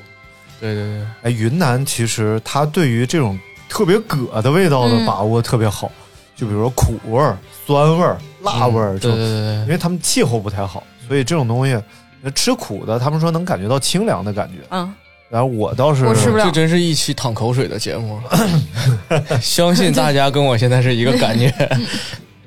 [0.61, 3.38] 对对对，哎，云南其实它对于这种
[3.69, 5.90] 特别葛的味道的嗯把握特别好，
[6.35, 11.79] 就比如说苦味儿、酸味儿、辣味儿这种，对对对因，为他们气候不太好，所以这种东西
[12.35, 14.55] 吃苦的，他们说能感觉到清凉的感觉。
[14.71, 14.92] 嗯，
[15.29, 18.21] 然后我倒是我吃不了这真是一期淌口水的节目，
[19.40, 21.53] 相信大家跟我现在是一个感觉。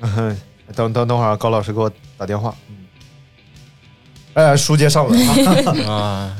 [0.74, 2.54] 等等等会儿，高老师给我打电话。
[2.68, 2.76] 嗯，
[4.34, 6.34] 哎，书接上文啊。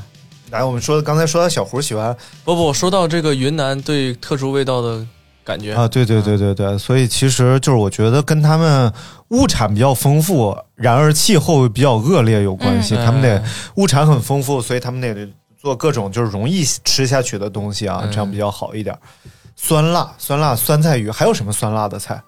[0.50, 5.04] 啊，来，我们说刚才说到小胡喜欢不不，说到这个云南对特殊味道的
[5.44, 8.92] 感觉啊，对对对对对，所以其实就是我觉得跟他们
[9.28, 12.94] 物产比较丰富，然而气候比较恶劣有关系。
[12.96, 13.42] 嗯他们得
[13.76, 15.28] 物产很丰富，所以他们得
[15.60, 18.96] 做各种就是容易吃下去的东西啊，嗯这样比较好一点。
[19.56, 22.20] 酸辣、酸辣、酸菜鱼，还有什么酸辣的菜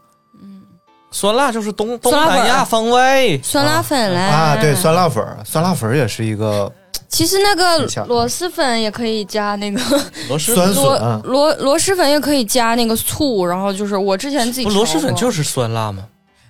[1.10, 3.38] 酸辣就是东东南亚风味。
[3.42, 4.56] 酸辣粉嘞啊？
[4.56, 6.70] 对，酸辣粉儿，酸辣粉儿也是一个
[7.12, 9.78] 其实那个螺蛳粉也可以加那个
[10.30, 11.20] 螺蛳酸螺笋。
[11.24, 16.04] 螺螺蛳粉也可以加那个醋，然后就是我之前自己不螺蛳粉就是酸辣吗？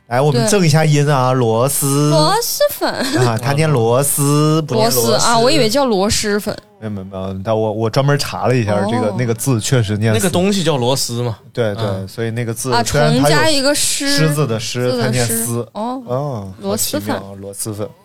[0.06, 2.10] 来，我们正一下音啊，螺蛳。
[2.10, 2.88] 螺蛳粉。
[3.26, 6.56] 啊，他念螺丝， 不念螺螺丝啊，我以为叫螺蛳粉。
[6.78, 8.88] 没有没有没有，但我我专门查了一下，哦。
[8.90, 11.38] 这个那个字确实念那个东西叫螺丝嘛。
[11.52, 17.18] 对对，嗯所以那个字啊，虽然它有虫加一个狮，狮子的狮，字它念狮丝哦，哦，螺蛳粉。
[17.40, 18.01] 螺蛳粉，嗯，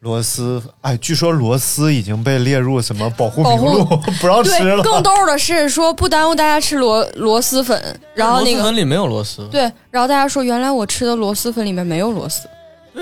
[0.00, 3.84] 螺丝，哎，据说螺丝已经被列入什么保护名录，
[4.18, 4.82] 不让吃对，了。
[4.82, 7.78] 更逗的是说不耽误大家吃螺螺蛳粉，
[8.14, 9.46] 然后那个螺蛳粉里没有螺丝。
[9.48, 12.48] 对，然后大家说原来我吃的螺蛳粉里面没有螺丝，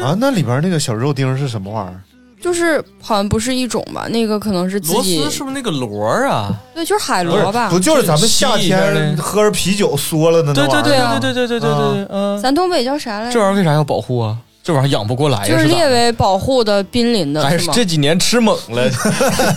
[0.02, 2.00] 啊，那里边那个小肉丁是什么玩意儿？
[2.42, 6.52] 就是好像不是一种吧，那个可能是自螺己丝是不是那个螺儿啊？
[6.74, 7.78] 对，就是海螺吧不。
[7.78, 13.34] 就是咱们夏天喝着啤酒嗦了的那对对对玩意儿吗对对对对对对对，嗯，咱东北叫啥来着？
[13.34, 14.36] 这玩意儿为啥要保护啊？
[14.68, 17.72] 这玩意儿养不过来呀，就是列为保护的濒临的，还是吗？
[17.74, 18.86] 这几年吃猛了，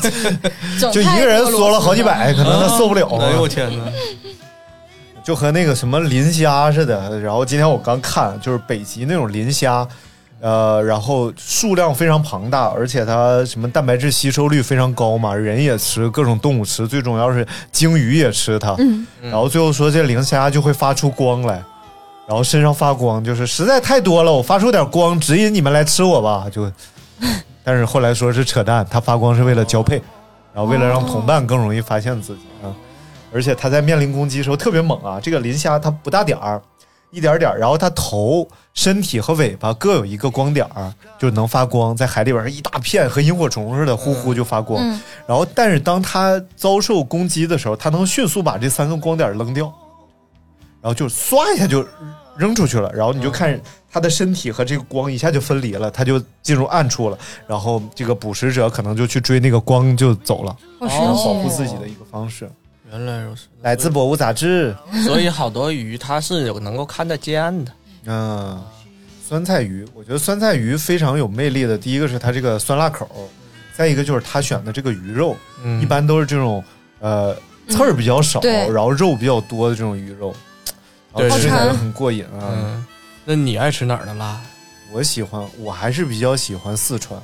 [0.79, 3.25] 整就一个人缩了好几百，可能他受不了啊。
[3.25, 3.91] 哎呦我天哪！
[5.21, 7.19] 就和那个什么磷虾似的。
[7.19, 9.85] 然后今天我刚看，就是北极那种磷虾，
[10.39, 18.77] 呃，然后数量非常庞大，而且它什么蛋白质吸收率非常高嘛，人也吃，各种动物吃，最重要是鲸鱼也吃它。
[18.79, 21.61] 嗯然后最后说这磷虾就会发出光来，
[22.31, 26.71] 然后身上发光，就是实在太多了，我发出点光指引你们来吃我吧，就。
[27.61, 30.01] 但是后来说是扯淡，它发光是为了交配，
[30.53, 32.71] 然后为了让同伴更容易发现自己啊。
[33.33, 35.19] 而且它在面临攻击的时候特别猛啊！
[35.21, 36.61] 这个磷虾它不大点儿，
[37.09, 40.89] 一点点儿，然后它头、身体和尾巴各有一个光点儿，
[41.19, 44.81] 就能发光，在海里边儿一大片，和萤火虫似的，呼呼就发光。
[44.81, 49.65] 嗯然后，但是当它遭受攻击的时候，它能迅速把这三个光点扔掉，
[50.81, 51.85] 然后就唰一下就
[52.37, 52.91] 扔出去了。
[52.93, 53.59] 然后你就看
[53.91, 57.17] 它的身体和这个光一下就分离了，它就进入暗处了。
[57.47, 62.49] 然后这个捕食者可能就去追那个光就走了，好神奇保护自己的一个方式。
[62.91, 64.75] 原来如此，来自《博物》杂志。
[65.05, 67.71] 所以好多鱼它是有能够看得见的。
[68.05, 68.61] 嗯，
[69.25, 71.77] 酸菜鱼，我觉得酸菜鱼非常有魅力的。
[71.77, 73.29] 第一个是它这个酸辣口，
[73.77, 76.61] 再一个就是它选的这个鱼肉，嗯一般都是这种
[76.99, 77.33] 呃
[77.69, 80.35] 刺儿比较少，对然后肉比较多的这种鱼肉，然
[81.15, 82.49] 对后吃起来好馋很过瘾啊。
[82.51, 82.85] 嗯，
[83.25, 84.39] 那你爱吃哪儿的辣？
[84.91, 87.19] 我喜欢，我还是比较喜欢四川，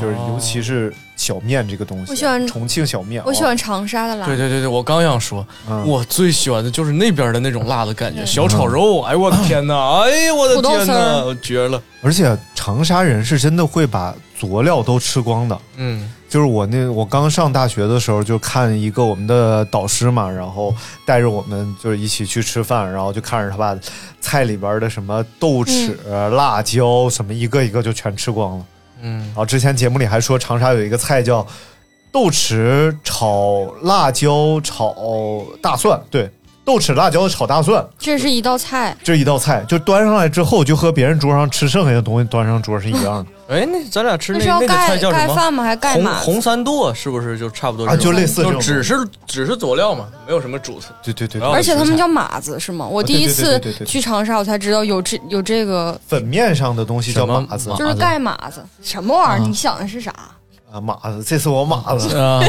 [0.00, 0.92] 就是尤其是。
[1.14, 2.10] 小面这个东西。
[2.10, 4.26] 我喜欢重庆小面，我喜欢长沙的辣。
[4.26, 14.12] 对对对对，我刚想说，嗯我最喜欢的就是那边的那种辣的感觉，小炒肉，哎呦我的天哪，哎呦我的土豆天哪，绝了，而且长沙人是真的会把
[14.48, 15.56] 佐料都吃光的。
[15.76, 20.74] 嗯就是我那我刚上大学的时候，就看一个我们的导师嘛，然后
[21.04, 23.78] 带着我们就是一起去吃饭，然后就看着他把
[24.20, 25.94] 菜里边的什么豆豉、
[26.30, 28.66] 辣椒什么一个一个就全吃光了。
[29.02, 31.46] 嗯然后之前节目里还说长沙有一个菜叫
[32.10, 34.94] 豆豉炒辣椒炒
[35.60, 36.30] 大蒜，对，
[36.64, 45.26] 豆豉辣椒炒大蒜，这是一道菜，这一道菜就端上来之后，就和别人桌上吃剩下的东西端上桌是一样的 哎，那咱俩吃那那那个是要盖菜叫什么？
[45.26, 45.64] 盖饭吗？
[45.64, 46.14] 还是盖红码？
[46.20, 48.96] 红三剁是不是就差不多啊，就类似这种，就只是
[49.26, 50.88] 只是佐料嘛，没有什么主菜。
[51.02, 52.86] 对对对而且他们叫码子是吗？
[52.86, 59.46] 我第一次去长沙，我才知道有这有这个，粉面上的东西叫码子就是盖码子，什么玩意儿？
[59.46, 60.14] 你想的是啥？
[60.72, 62.40] 啊，码子，这是我马子，啊，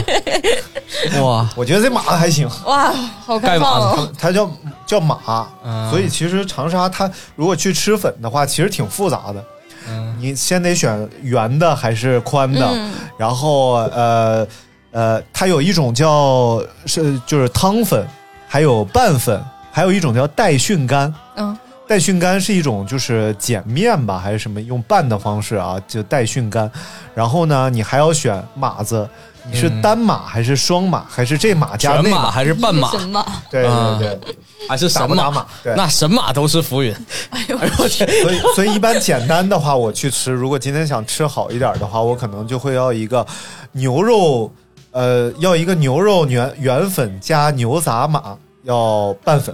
[1.21, 2.91] 哇，我觉得这马子还行，哇，
[3.25, 4.11] 好开放哦！
[4.17, 4.49] 它叫
[4.85, 5.89] 叫马，嗯。
[5.89, 9.43] 所以其实长沙它如果去吃粉的话，其实挺复杂的。
[9.89, 10.15] 嗯。
[10.19, 12.93] 你先得选圆的还是宽的，嗯。
[13.17, 14.47] 然后呃
[14.91, 18.07] 呃，它有一种叫是就是汤粉，
[18.47, 21.13] 还有拌粉，还有一种叫带训干。
[21.35, 21.57] 嗯，
[21.87, 26.69] 带训干是一种就是碱面吧，还是什么用拌的方式啊，就带训干。
[27.13, 29.07] 然后呢，你还要选码子，
[29.51, 32.31] 你是单码还是双码，还是这码加那全马？
[32.31, 32.89] 还是半码？
[32.91, 33.25] 什么？
[33.51, 34.35] 对啊对对，
[34.67, 35.45] 还是神马打不打码？
[35.61, 35.75] 对。
[35.75, 36.95] 那神马都是浮云。
[37.29, 38.09] 哎呦我天！
[38.21, 40.31] 所以，所以一般简单的话，我去吃。
[40.31, 43.25] 如果今天想吃好一点的话，我可能就会要一个
[43.73, 44.51] 牛肉，
[44.91, 49.53] 呃，要一个牛肉原原粉加牛杂码，要拌粉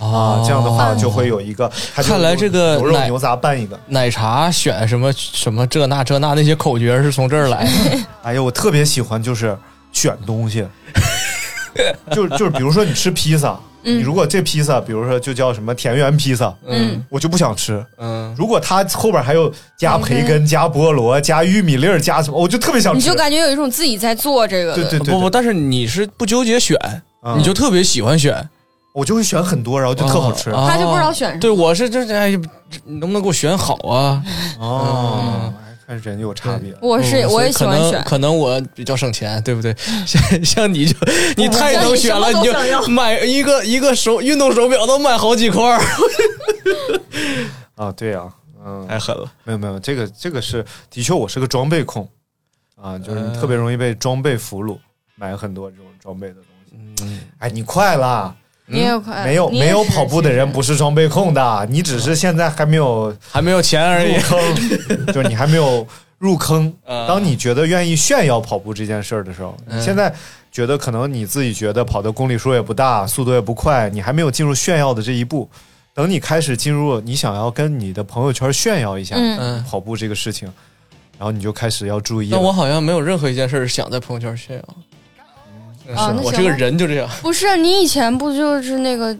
[0.00, 0.42] 啊。
[0.44, 1.70] 这样的话就会有一个。
[1.96, 3.78] 看来这个牛肉牛杂拌一个。
[3.86, 7.70] 奶茶选什么什么这那这那那些口诀是从这儿来的。
[8.22, 9.56] 哎呀，我特别喜欢就是
[9.92, 10.66] 选东西，
[12.12, 17.84] 就就是比如说你吃披萨，你如果这披萨，比如说就叫什么田园披萨，嗯，我就不想吃。
[17.98, 22.98] 嗯，如果它后边还有加培根、加菠萝、加玉米粒儿、加什么，我就特别想吃。
[22.98, 26.76] 你就感觉有一种自己在做这个的，对对对，不不，但是你是不纠结选，
[27.24, 28.48] 嗯你就特别喜欢选，
[28.92, 30.50] 我就会选很多，然后就特好吃。
[30.50, 31.40] 啊他就不知道选什么。
[31.40, 32.30] 对，我是就是哎，
[32.84, 34.22] 你能不能给我选好啊？
[34.58, 36.72] 哦，哎看人有差别。
[36.80, 39.74] 我是嗯我也喜欢选可能，可能我比较省钱，对不对？
[40.06, 40.96] 像像你就
[41.36, 42.52] 你太能选了，你就
[42.88, 45.80] 买一个一个手运动手表都买好几块儿，
[47.74, 48.22] 啊，对呀，
[48.64, 49.30] 嗯，太狠了。
[49.44, 52.08] 没有没有，这个这个是的确，我是个装备控
[52.80, 54.76] 啊，就是你特别容易被装备俘虏，
[55.16, 56.76] 买很多这种装备的东西。
[57.04, 58.34] 嗯，哎，你快了。
[58.70, 64.16] 你也有快，没有没有跑步的人不是装备控的，你只是现在还没有还没有钱而已。
[64.20, 65.86] 坑，就是你还没有
[66.18, 66.72] 入坑。
[66.86, 70.14] 嗯当你觉得愿意炫耀跑步这件事儿的时候，嗯你现在
[70.52, 75.48] 觉得可能你自己觉得跑的公里数也不大，速度也不快，你还没有进入炫耀的这一步。
[75.92, 79.16] 等你开始进入你想要跟你的朋友圈炫耀一下
[79.68, 80.50] 跑步这个事情，
[81.18, 82.36] 然后你就开始要注意了。
[82.36, 84.64] 但我好像没有任何一件事儿想在朋友圈炫耀。
[85.88, 87.08] 嗯啊那我这个人就这样。
[87.22, 89.16] 不是你以前不就是那个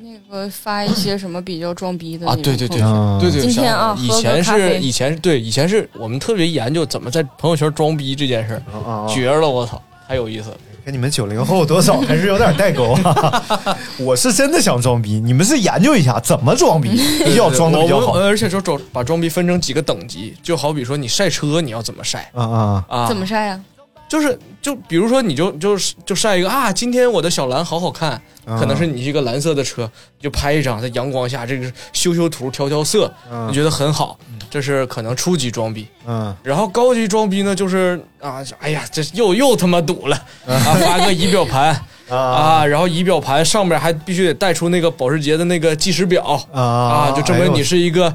[0.00, 2.78] 那个发一些什么比较装逼的啊，那种对对对
[3.20, 9.48] 对对，今天啊以前是以前对以前是我们特别研究怎么在朋友圈装逼这件事儿，啊啊啊绝了！
[9.48, 10.56] 我操，太有意思了。
[10.84, 13.44] 跟你们九零后多少还是有点代沟啊！
[14.00, 16.88] 我是真的想装逼，你们是研究一下怎么装逼，
[17.24, 18.18] 比较装的比较好。
[18.18, 23.06] 而且说装把装逼分成几个等级，就好比说你晒车，你要怎么晒啊啊啊？
[23.08, 23.60] 怎么晒呀？
[24.08, 28.12] 就是就比如说你就就是就晒一个啊，今天我的小蓝好好看，
[28.46, 34.18] 啊可能是你一个蓝色的车，你就拍一张，在阳光下这个修修图调调色，嗯你觉得很好，
[34.50, 35.86] 这是可能初级装逼。
[36.06, 40.16] 嗯然后高级装逼呢，就是啊，哎呀，这又又他妈堵了
[40.46, 40.58] 啊！
[40.58, 46.40] 发个仪表盘啊，然后仪表盘上面还必须得带出那个保时捷的那个计时表。
[46.52, 48.14] 啊啊，就证明你是一个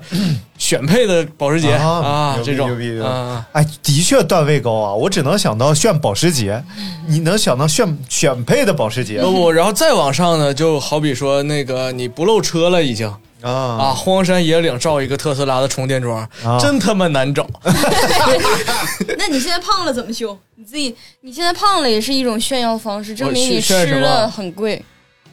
[0.57, 1.73] 选配的保时捷。
[1.73, 2.67] 啊这种。
[2.67, 3.07] 牛逼牛逼。
[3.07, 4.93] 啊，哎，的确段位高啊！
[4.93, 6.63] 我只能想到炫保时捷，
[7.07, 9.21] 你能想到炫选配的保时捷。
[9.21, 13.13] 不不，然后再往上呢，就好比说那个你不漏车了已经
[13.43, 17.47] 啊啊，荒山野岭照一个特斯拉的充电桩啊，真他妈难找。
[19.17, 20.37] 那你现在胖了怎么修？
[20.55, 24.83] 你自己你现在胖了也是一种炫耀方式，证明你吃的很贵，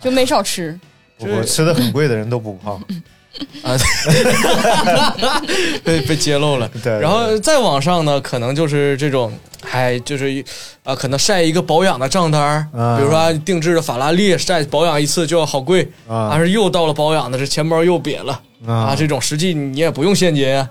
[0.01, 0.79] 就没少吃。
[1.19, 2.83] 我吃的很贵的人都不胖。
[3.63, 3.77] 啊，
[5.85, 6.69] 被被揭露了。
[6.83, 10.45] 对对然后再往上呢，可能就是这种，哎，还就是
[10.85, 12.67] 啊，可能晒一个保养的账单
[12.97, 20.69] 比如说啊定制的法拉利晒保养一次就要好贵，啊但是又到了保养的，这钱包又瘪了啊，这种实际你也不用现金啊，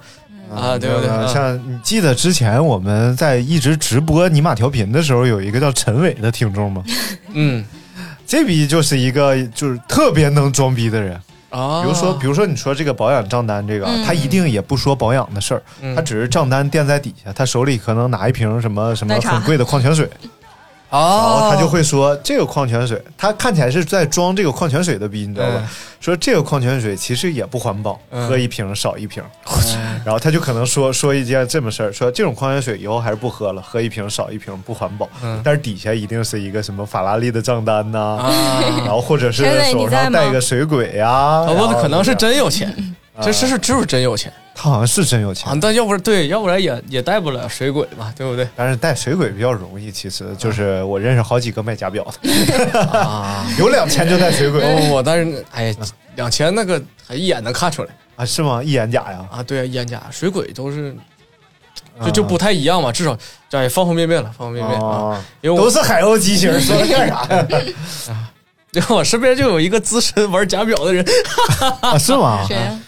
[0.54, 1.10] 啊，对不对？
[1.10, 6.84] 啊像你记得之前我们在一直直播尼玛调频的时候，有一个叫陈伟的听众吗？
[7.34, 7.64] 嗯
[8.28, 11.20] 这逼就是一个就是特别能装逼的人。
[11.50, 14.04] 啊，比如说，比如说你说这个保养账单，这个、嗯。
[14.06, 15.96] 他一定也不说保养的事儿，嗯。
[15.96, 20.10] 他只是账单垫在底下，他手里可能拿一瓶什么什么很贵的矿泉水，
[20.92, 25.54] 然哦后他就会说这个矿泉水，他看起来是在装这个矿泉水的逼，你知道吧？
[25.58, 25.68] 嗯。
[26.00, 28.28] 说这个矿泉水其实也不环保，嗯。
[28.28, 29.22] 喝一瓶少一瓶。
[30.04, 35.08] 然后他就可能说说一件这么事儿，说这种矿泉水以后还是不喝了，喝一瓶少一瓶不环保。
[35.22, 35.40] 嗯。
[35.44, 48.48] 但是底下一定是一个什么法拉利的账单呐、啊，然后或者是手上带个水鬼呀、啊，我可能是，真有钱，这是是就是真有钱他好像是真有钱啊，，但要不然对，要不然也也带不了水鬼嘛，对不对？
[48.56, 49.92] 但是带水鬼比较容易。
[49.92, 55.76] 其实就是我认识好几个卖假表的，啊， 有两千就带水鬼我我但是哎，
[56.16, 58.26] 两千那个还一眼能看出来啊？
[58.26, 58.62] 是吗？
[58.64, 59.26] 一眼假呀？
[59.32, 60.96] 啊，对啊，一眼假水鬼都是。
[62.04, 63.18] 就就不太一样嘛，至少
[63.52, 65.12] 哎方方面面了，方方面面啊。
[65.12, 67.48] 啊，因为我都是海鸥机型，说的干啥呀？
[68.72, 71.04] 对我身边就有一个资深玩假表的人，
[71.82, 72.46] 啊，是吗？
[72.48, 72.80] 谁啊？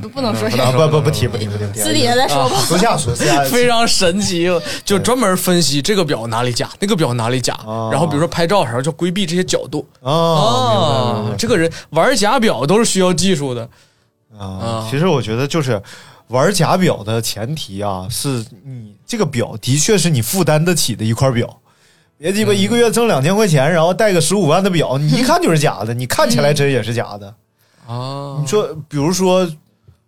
[0.00, 2.56] 不不能说谁，啊不不不提不提不提，私底下再说吧。
[2.60, 4.48] 私下说，私下 非常神奇，
[4.84, 9.86] 就专门分析这个表哪里假，那个表哪里假，哦然后比如说拍照的时候就规避这些角度。
[10.00, 13.68] 哦，明白明白这个人玩假表都是需要技术的。
[14.38, 15.82] 啊啊，其实我觉得就是
[16.28, 21.58] 玩假表的前提啊，是你这个表的确是你负担得起的一块表。
[22.18, 27.34] 别鸡巴一个月挣两千块钱，然后带个十五万的表，你一看就是假的，你看起来真也是假的。
[27.86, 29.48] 啊你说，比如说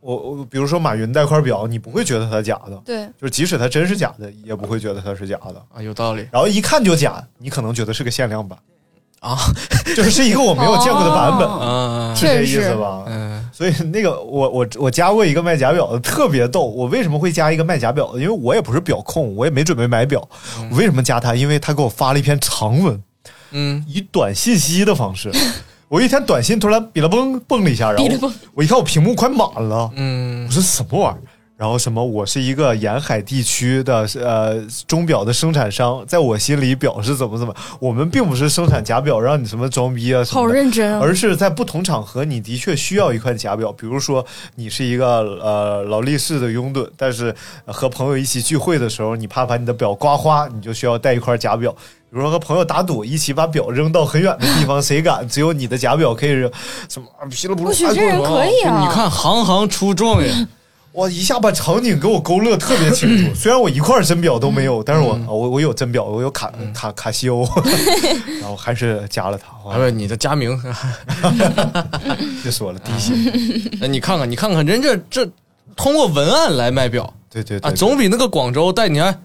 [0.00, 5.62] 我我，比如说马云戴块表，你不会觉得它假的，对，就是即使它真是假的，也不会觉得它是假的。
[5.74, 8.58] 啊，有道理然后一看就假，你可能觉得是个限量版，
[9.20, 9.36] 啊，
[9.96, 13.04] 就是是一个我没有见过的版本，哦啊，是这意思吧？
[13.06, 16.64] 嗯所以那个我我我加过一个卖假表的，特别逗。
[16.66, 18.20] 我为什么会加一个卖假表的？
[18.20, 20.20] 因为我也不是表控，我也没准备买表。
[20.70, 21.34] 我为什么加他？
[21.34, 23.02] 因为他给我发了一篇长文，
[23.50, 25.32] 嗯，以短信息的方式。
[25.88, 31.22] 我一天短信突然比了嘣蹦了一下，然后我一看我屏幕快满了，嗯我说什么玩意儿？
[31.58, 32.04] 然后什么？
[32.04, 37.52] 我是一个沿海地区的呃钟表的生产商，在我心里表是怎么怎么。
[37.80, 41.00] 我们并不是生产假表让你什么装逼啊什么好的，认真啊。
[41.02, 43.72] 而是在不同场合，你的确需要一块假表。
[43.72, 45.06] 比如说，你是一个
[45.42, 47.34] 呃劳力士的拥趸，但是
[47.64, 51.72] 呃和朋友一起聚会的时候，你怕把你的表刮花，你就需要带一块假表。
[51.72, 55.28] 比如说和朋友打赌，一起把表扔到很远的地方， 谁敢？
[55.28, 56.48] 只有你的假表可以扔，
[56.88, 58.80] 什么不许这人可以啊！
[58.80, 60.48] 你看行行出状元，
[60.98, 63.32] 哇，一下把场景给我勾勒特别清楚。
[63.38, 67.48] 虽然我一块真表都没有，但是我、我我有真表，我有卡卡卡西欧，
[68.42, 69.52] 然后还是加了他。
[69.70, 70.60] 不，你的佳明，
[72.42, 73.78] 别说了，低薪。
[73.80, 75.30] 那你看看，你看看人这这
[75.76, 77.04] 通过文案来卖表。
[77.04, 79.22] 啊，对对对，总比那个广州带你看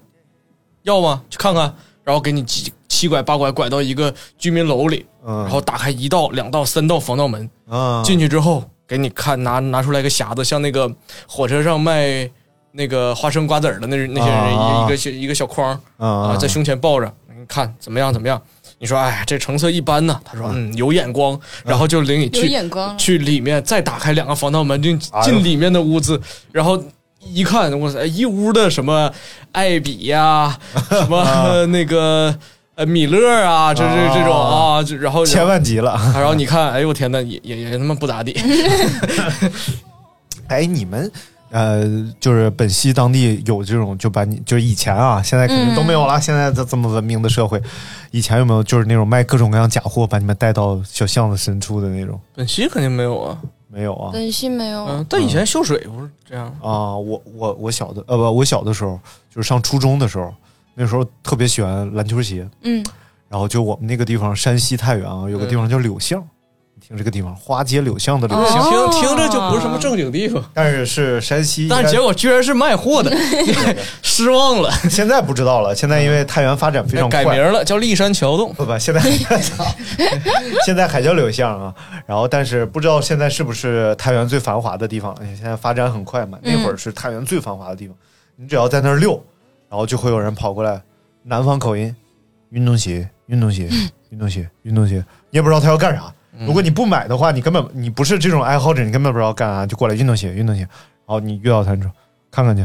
[0.84, 1.22] 要吗？
[1.28, 5.42] 去看看，然后给你七七拐八拐拐到一个居民楼里，嗯。
[5.42, 8.00] 然后打开一道、两道、三道防盗门，啊。
[8.04, 10.90] 进去之后给你看拿拿出来个匣子，像那个
[11.26, 12.28] 火车上卖
[12.72, 18.40] 那个花生瓜子儿的那那些人啊一个小一个小筐啊啊，在胸前抱着，你看怎么样怎么样？
[18.78, 20.20] 你说哎，这成色一般呢。
[20.24, 26.20] 他说嗯，有眼光，然后就领你去眼光，去里面，再打开两个防盗门进进里面的屋子，
[26.52, 26.82] 然后。
[27.26, 29.10] 一看，我操，一屋的什么
[29.52, 30.58] 艾比呀、
[30.92, 32.38] 什么、呃那个
[32.76, 35.92] 呃米勒啊，这这这种啊，就然后千万级了。
[35.92, 38.36] 啊然后你看，哎呦我天呐，也也也他妈不咋地。
[40.48, 41.10] 哎，你们
[41.50, 41.84] 呃，
[42.18, 46.20] 就是本溪当地有这种，就把你就是以前啊，现在肯定都没有了。
[46.20, 47.62] 现在这这么文明的社会，
[48.10, 52.20] 以前有没有就是那种卖各种各样假货，把你们带到小巷子深处的那种？
[52.34, 54.10] 本溪肯定没有啊，没有啊。
[54.12, 54.84] 本溪没有。
[54.86, 58.98] 嗯，但以前秀水不是这样啊，我我我小的呃不，我小的时候
[59.32, 60.34] 就是上初中的时候，
[60.74, 62.84] 那时候特别喜欢篮球鞋，嗯，
[63.28, 66.20] 然后就我们那个地方山西太原啊，有个地方叫柳巷，
[66.74, 73.16] 你听这个地方花街柳巷的柳哦巷，听听着就不是什么正经地方，但是是山西，但结果居然是卖货的
[74.02, 74.70] 失望了。
[74.90, 78.52] 现在不知道了，现在因为太原发展非常快，改名了，叫立山桥洞。
[78.54, 79.00] 不不，现在
[80.66, 81.74] 现在还叫柳巷啊。
[82.06, 85.20] 然后，但是不知道现在是不是太原最繁华的地方了？
[85.36, 87.96] 现在发展很快嘛，那会儿是太原最繁华的地方。
[88.36, 89.22] 你只要在那儿溜，
[89.74, 90.80] 然后就会有人跑过来，
[91.24, 91.92] 南方口音，
[92.50, 93.68] 运动鞋，运动鞋，
[94.10, 96.14] 运动鞋，运动鞋，你也不知道他要干啥。
[96.46, 100.60] 如果你不买的话，你根本你不是这种爱好者，你根本不知道干啥，就过来运动鞋，运动鞋。
[100.60, 100.68] 然
[101.06, 101.90] 后你遇到他，你说
[102.30, 102.64] 看看去，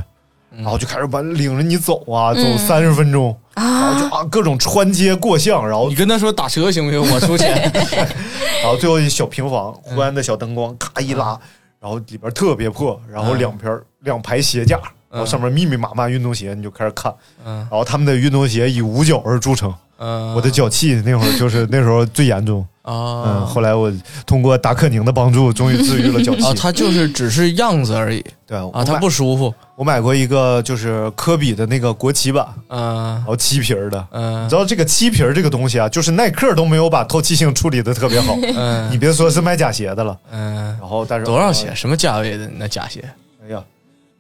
[0.51, 2.57] 然后就开始把领着你走啊，走嗯。
[2.60, 7.01] 三十分钟，然后啊就啊各种穿街过巷，然后你跟他说打车行不行？
[7.12, 7.60] 我出钱。
[8.62, 11.30] 然后最后一小平房，昏暗的小灯光，咔一拉，
[11.80, 14.80] 然后里边特别破，然后两边两排鞋架，
[15.12, 17.14] 然后上面密密麻麻运动鞋，你就开始看，
[17.45, 23.91] 嗯然后他们的运动鞋以捂脚而著称，嗯，我的脚气那会儿就是那时候最严重，嗯，啊后来我
[24.26, 26.43] 通过达克宁的帮助，终于治愈了脚气。
[26.45, 29.53] 啊， 他就是只是样子而已对啊，他不舒服。
[29.76, 34.07] 我买过一个就是科比的那个国旗版，嗯然后漆皮儿的。
[34.12, 38.36] 嗯你知道这个漆皮儿这个东西啊，就是耐克都没有把透气性处理的特别好。
[38.55, 41.74] 嗯你别说是卖假鞋的了，嗯，然后但是多少钱？？
[41.76, 43.03] 什么价位的那假鞋
[43.43, 43.64] 哎呀，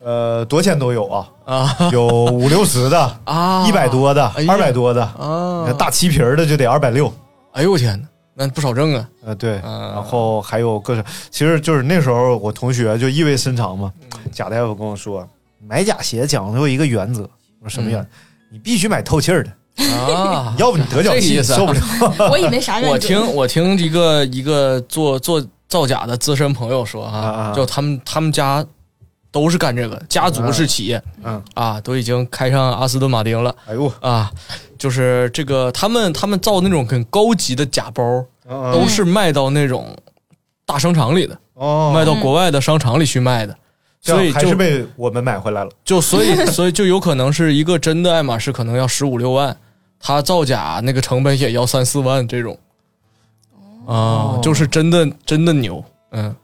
[0.01, 1.89] 呃，多钱都有啊，啊。
[1.91, 3.65] 有五六十的，啊。
[3.67, 5.71] 一百多的，二百多的，啊。
[5.77, 7.11] 大漆皮儿的就得二百六。
[7.51, 9.09] 哎呦我天哪，那不少挣啊！
[9.25, 14.31] 呃，对，嗯然后还有各种，其实就是那时候我同学就意味深长嘛，嗯。
[14.31, 15.27] 贾大夫跟我说，
[15.67, 17.23] 买假鞋讲究一个原则，
[17.61, 18.07] 我说什么原则？
[18.51, 19.51] 你必须买透气儿的，
[19.93, 21.81] 啊， 要不你得脚气受不了。
[22.31, 28.65] 我以为啥原则我听我听一个一个做做造假的资深朋友说啊，就他们他们家
[29.31, 33.55] 都是干这个，家族式企业嗯，啊，都已经开上阿斯顿马丁了。
[33.67, 34.31] 哎呦，啊，
[34.77, 38.03] 就是这个他们他们造那种很高级的假包，
[38.47, 39.95] 都都是卖到那种
[40.65, 43.55] 大商场里的，哦，卖到国外的商场里去卖的，
[44.01, 45.69] 所以这样还是就被我们买回来了。
[45.85, 49.55] 就所以 所以就有可能是一个真的爱马仕可能要十五六万，
[49.99, 52.57] 它造假那个成本也要三四万这种，
[53.85, 56.35] 啊，就是真的真的牛，嗯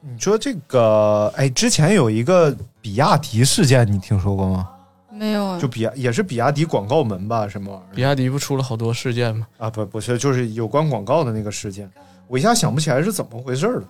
[0.00, 4.68] 你说这个，哎，之前有一个比亚迪事件，你听说过吗？
[5.10, 7.94] 没有啊就，比亚也是比亚迪广告门吧，什么玩意儿？
[7.96, 9.46] 比亚迪不出了好多事件吗？
[9.58, 11.90] 啊，不不是，就是有关广告的那个事件，
[12.28, 13.82] 我一下想不起来是怎么回事了。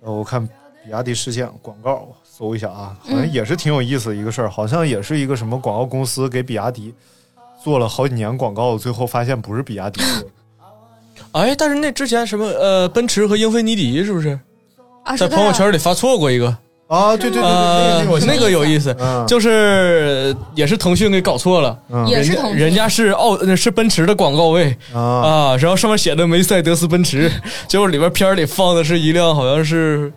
[0.00, 6.94] 呃，我看比亚迪事件广告，搜一下啊，好像也是挺有意思的一个事儿，好像也是一个什么广告公司给比亚迪
[7.62, 10.28] 做了好几年广告，最后发现不是比亚迪做的。
[11.32, 14.38] 哎，但是那之前什么呃，奔驰和英菲尼迪是不是
[15.08, 16.56] 啊在朋友圈里发错过一个？
[16.88, 22.06] 啊，对对对对，呃，那个那个有意思，嗯就是也是腾讯给搞错了，嗯。
[22.06, 22.56] 也是腾讯。
[22.56, 25.00] 人家人家是奥呃是奔驰的广告位啊。
[25.00, 27.30] 啊，然后上面写的梅赛德斯奔驰，
[27.68, 30.10] 结果里边片里放的是一辆好像是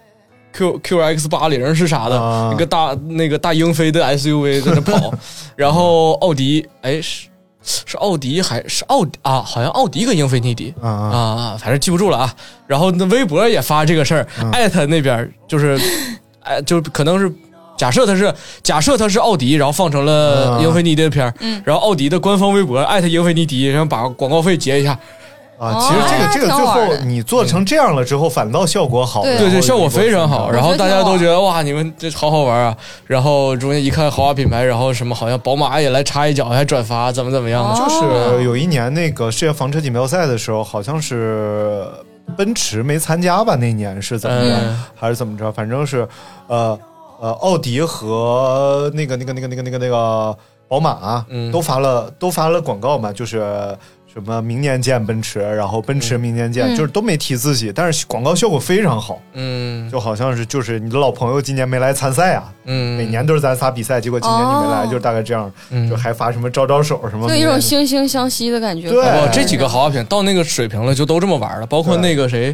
[0.53, 2.51] Q Q X 八零是啥的，啊。
[2.53, 5.13] 一个大那个大英菲的 S U V 在那跑，
[5.57, 7.27] 然后奥迪哎是
[7.63, 9.41] 是奥迪还是奥迪啊？
[9.41, 12.33] 好像奥迪跟英菲尼迪啊啊反正记不住了啊。
[12.67, 15.79] 然后那微博也发这个事儿，嗯艾特那边就是，
[16.43, 17.31] 哎，就可能是
[17.77, 18.33] 假设他是
[18.63, 24.97] 假设他是奥迪，然后放成了嗯英菲尼迪的片儿，嗯然后奥迪的官方微博艾特英菲尼迪，然后把广告费结一下，
[25.61, 29.21] 啊，其实这个哦这个最后你做成这样了之后，反倒效果好。
[29.21, 30.49] 对对对，效果非常好。
[30.49, 32.75] 然后大家都觉得得哇，你们这好好玩啊。
[33.05, 41.85] 然后中间一看豪华品牌，然后什么好像宝马也来插一脚，还转发，怎么怎么样就是有一年那个世界房车锦标赛的时候，好像是
[42.35, 43.55] 奔驰没参加吧？
[43.55, 45.51] 那年是怎么样，嗯还是怎么着？
[45.51, 46.07] 反正是，
[46.47, 46.75] 呃
[47.21, 50.35] 呃，奥迪和那个那个那个那个那个那个
[50.67, 53.77] 宝马，嗯都发了都发了广告嘛，就是。
[54.13, 56.75] 什么明年见奔驰，然后奔驰明年见，嗯。
[56.75, 59.89] 就是都没提自己，但是广告效果非常好，嗯。
[59.89, 64.87] 就好像是就是你的老朋友今年没来参赛啊，嗯，每年都是咱仨比赛，结果今年你没来，哦。
[64.87, 65.89] 就是大概这样，嗯。
[65.89, 68.89] 就还发什么招招手什么，就一种惺惺相惜的感觉。
[68.89, 68.99] 对。
[68.99, 71.65] 哇，这几个豪华品到那个水平了，就都这么玩了。
[71.65, 72.53] 包括那个谁，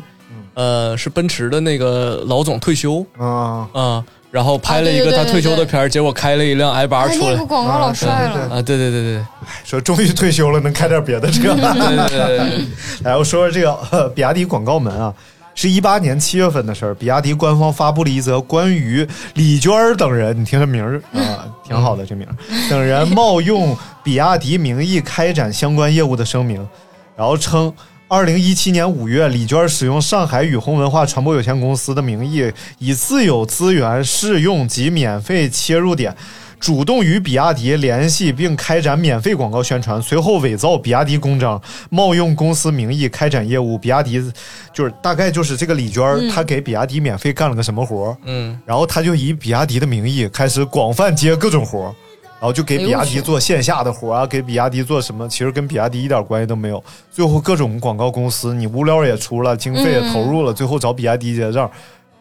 [0.54, 3.04] 呃，是奔驰的那个老总退休。
[3.18, 9.26] 啊，啊，然后拍了一个他退休的片儿，结果开了一辆 i 八哎，出来那个广告老帅了，啊，对对对对
[9.64, 11.56] 说终于退休了，能开点别的车。
[11.56, 12.66] 对对对对，
[13.04, 15.14] 来，我说说这个、呃、比亚迪广告门啊，
[15.56, 16.94] 是一八年七月份的事儿。
[16.96, 22.36] 比亚迪官方发布了一则关于李娟儿等人，你听这名儿啊，挺好的这名儿，
[22.70, 26.68] 等人冒用比亚迪名义开展相关业务的声明，
[27.16, 27.74] 然后称。
[28.10, 32.50] 二零一七年五月，李娟儿使用上海宇虹文化传播有限公司的名义，
[32.80, 36.16] 以自有资源试用及免费切入点，
[36.58, 43.78] 主动与比亚迪联系并开展免费广告宣传，随后伪造比亚迪公章，冒用公司名义开展业务。
[43.78, 44.24] 比亚迪
[44.72, 51.94] 就是大概就是这个李娟儿，她给比亚迪免费干了个什么活儿，嗯然后她就以比亚迪的名义开始广泛接各种活儿。
[52.40, 55.28] 然后就给比亚迪做线下的活儿啊，给比亚迪做什么？
[55.28, 56.84] 其实跟比亚迪一点关系都没有。
[57.12, 61.70] 最后各种广告公司，你物料也出了，经费也投入了，最后找比亚迪结账。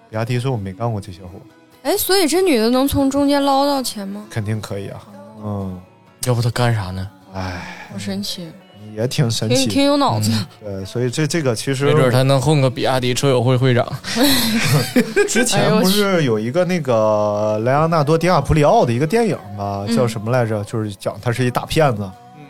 [0.09, 1.43] 比亚迪说我没干过这些活儿，
[1.83, 4.25] 哎，所以这女的能从中间捞到钱吗？
[4.31, 5.07] 肯定可以啊。
[5.45, 5.81] 嗯，
[6.25, 7.11] 要不她干啥呢？
[7.35, 8.49] 哎，好神奇！
[8.95, 9.57] 也挺神奇。
[9.57, 10.37] 挺挺有脑子的。
[10.63, 13.87] 对，所以这这个其实没准他能混个比亚迪车友会会长。
[15.29, 19.85] 之前不是有一个那个莱昂纳多·迪亚普里奥的一个电影吗？
[19.89, 20.63] 嗯叫什么来着？
[20.65, 22.03] 就是讲他是一大骗子
[22.37, 22.43] 嗯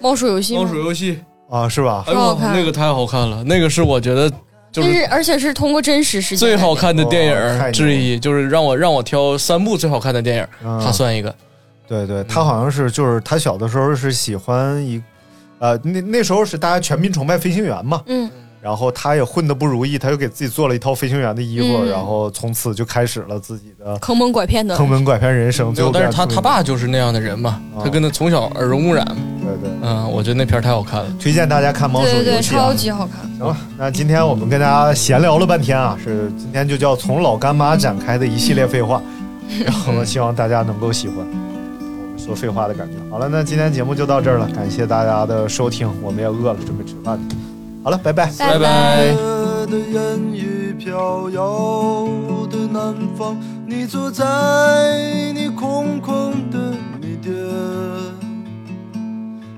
[0.00, 1.18] 猫鼠游戏猫鼠游戏，
[1.48, 2.04] 啊，是吧？
[2.06, 4.30] 哎呦，超好看那个太好看了，那个是我觉得
[4.70, 11.34] 就是而且是通过真实事件最好看的电影之一，就是让我让我挑三部最好看的电影，嗯它算一个。
[11.86, 15.02] 对对，他好像是就是他小的时候是喜欢一，
[15.64, 25.74] 呃，那那时候是大家全民崇拜飞行员嘛，嗯，然后他也混得不如意，他又给自己做了一套飞行员的衣服，嗯然后从此就开始了自己的坑蒙拐骗的坑蒙拐骗人生。
[25.74, 29.02] 最后但是他他爸就是那样的人嘛，他跟他从小耳濡目染。
[29.40, 31.06] 对对，嗯，我觉得那片儿太好看了。
[31.18, 32.74] 推荐大家看《猫鼠对对对，游戏》啊超。
[32.74, 33.30] 级好看。
[33.38, 39.02] 行了，那今天我们跟大家闲聊了半天啊，是今天就叫从老干妈展开的一系列废话，
[39.64, 41.16] 然后呢，希望大家能够喜欢
[42.24, 42.96] 说废话的感觉。
[43.10, 47.36] 好了，那今天节目就到这儿了，感谢大家的收听，我们也饿了，准备吃饭去。
[47.82, 48.32] 好了，拜拜。
[48.38, 49.14] 拜拜
[49.66, 52.08] 的烟雨飘摇
[52.50, 54.24] 的南方，你坐在
[55.34, 56.58] 你空空的
[57.00, 57.34] 米店，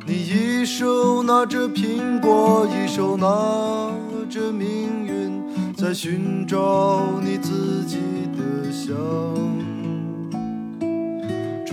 [0.05, 3.27] 你一手拿着苹果，一手拿
[4.29, 7.99] 着命运，在寻找你自己
[8.37, 8.95] 的香。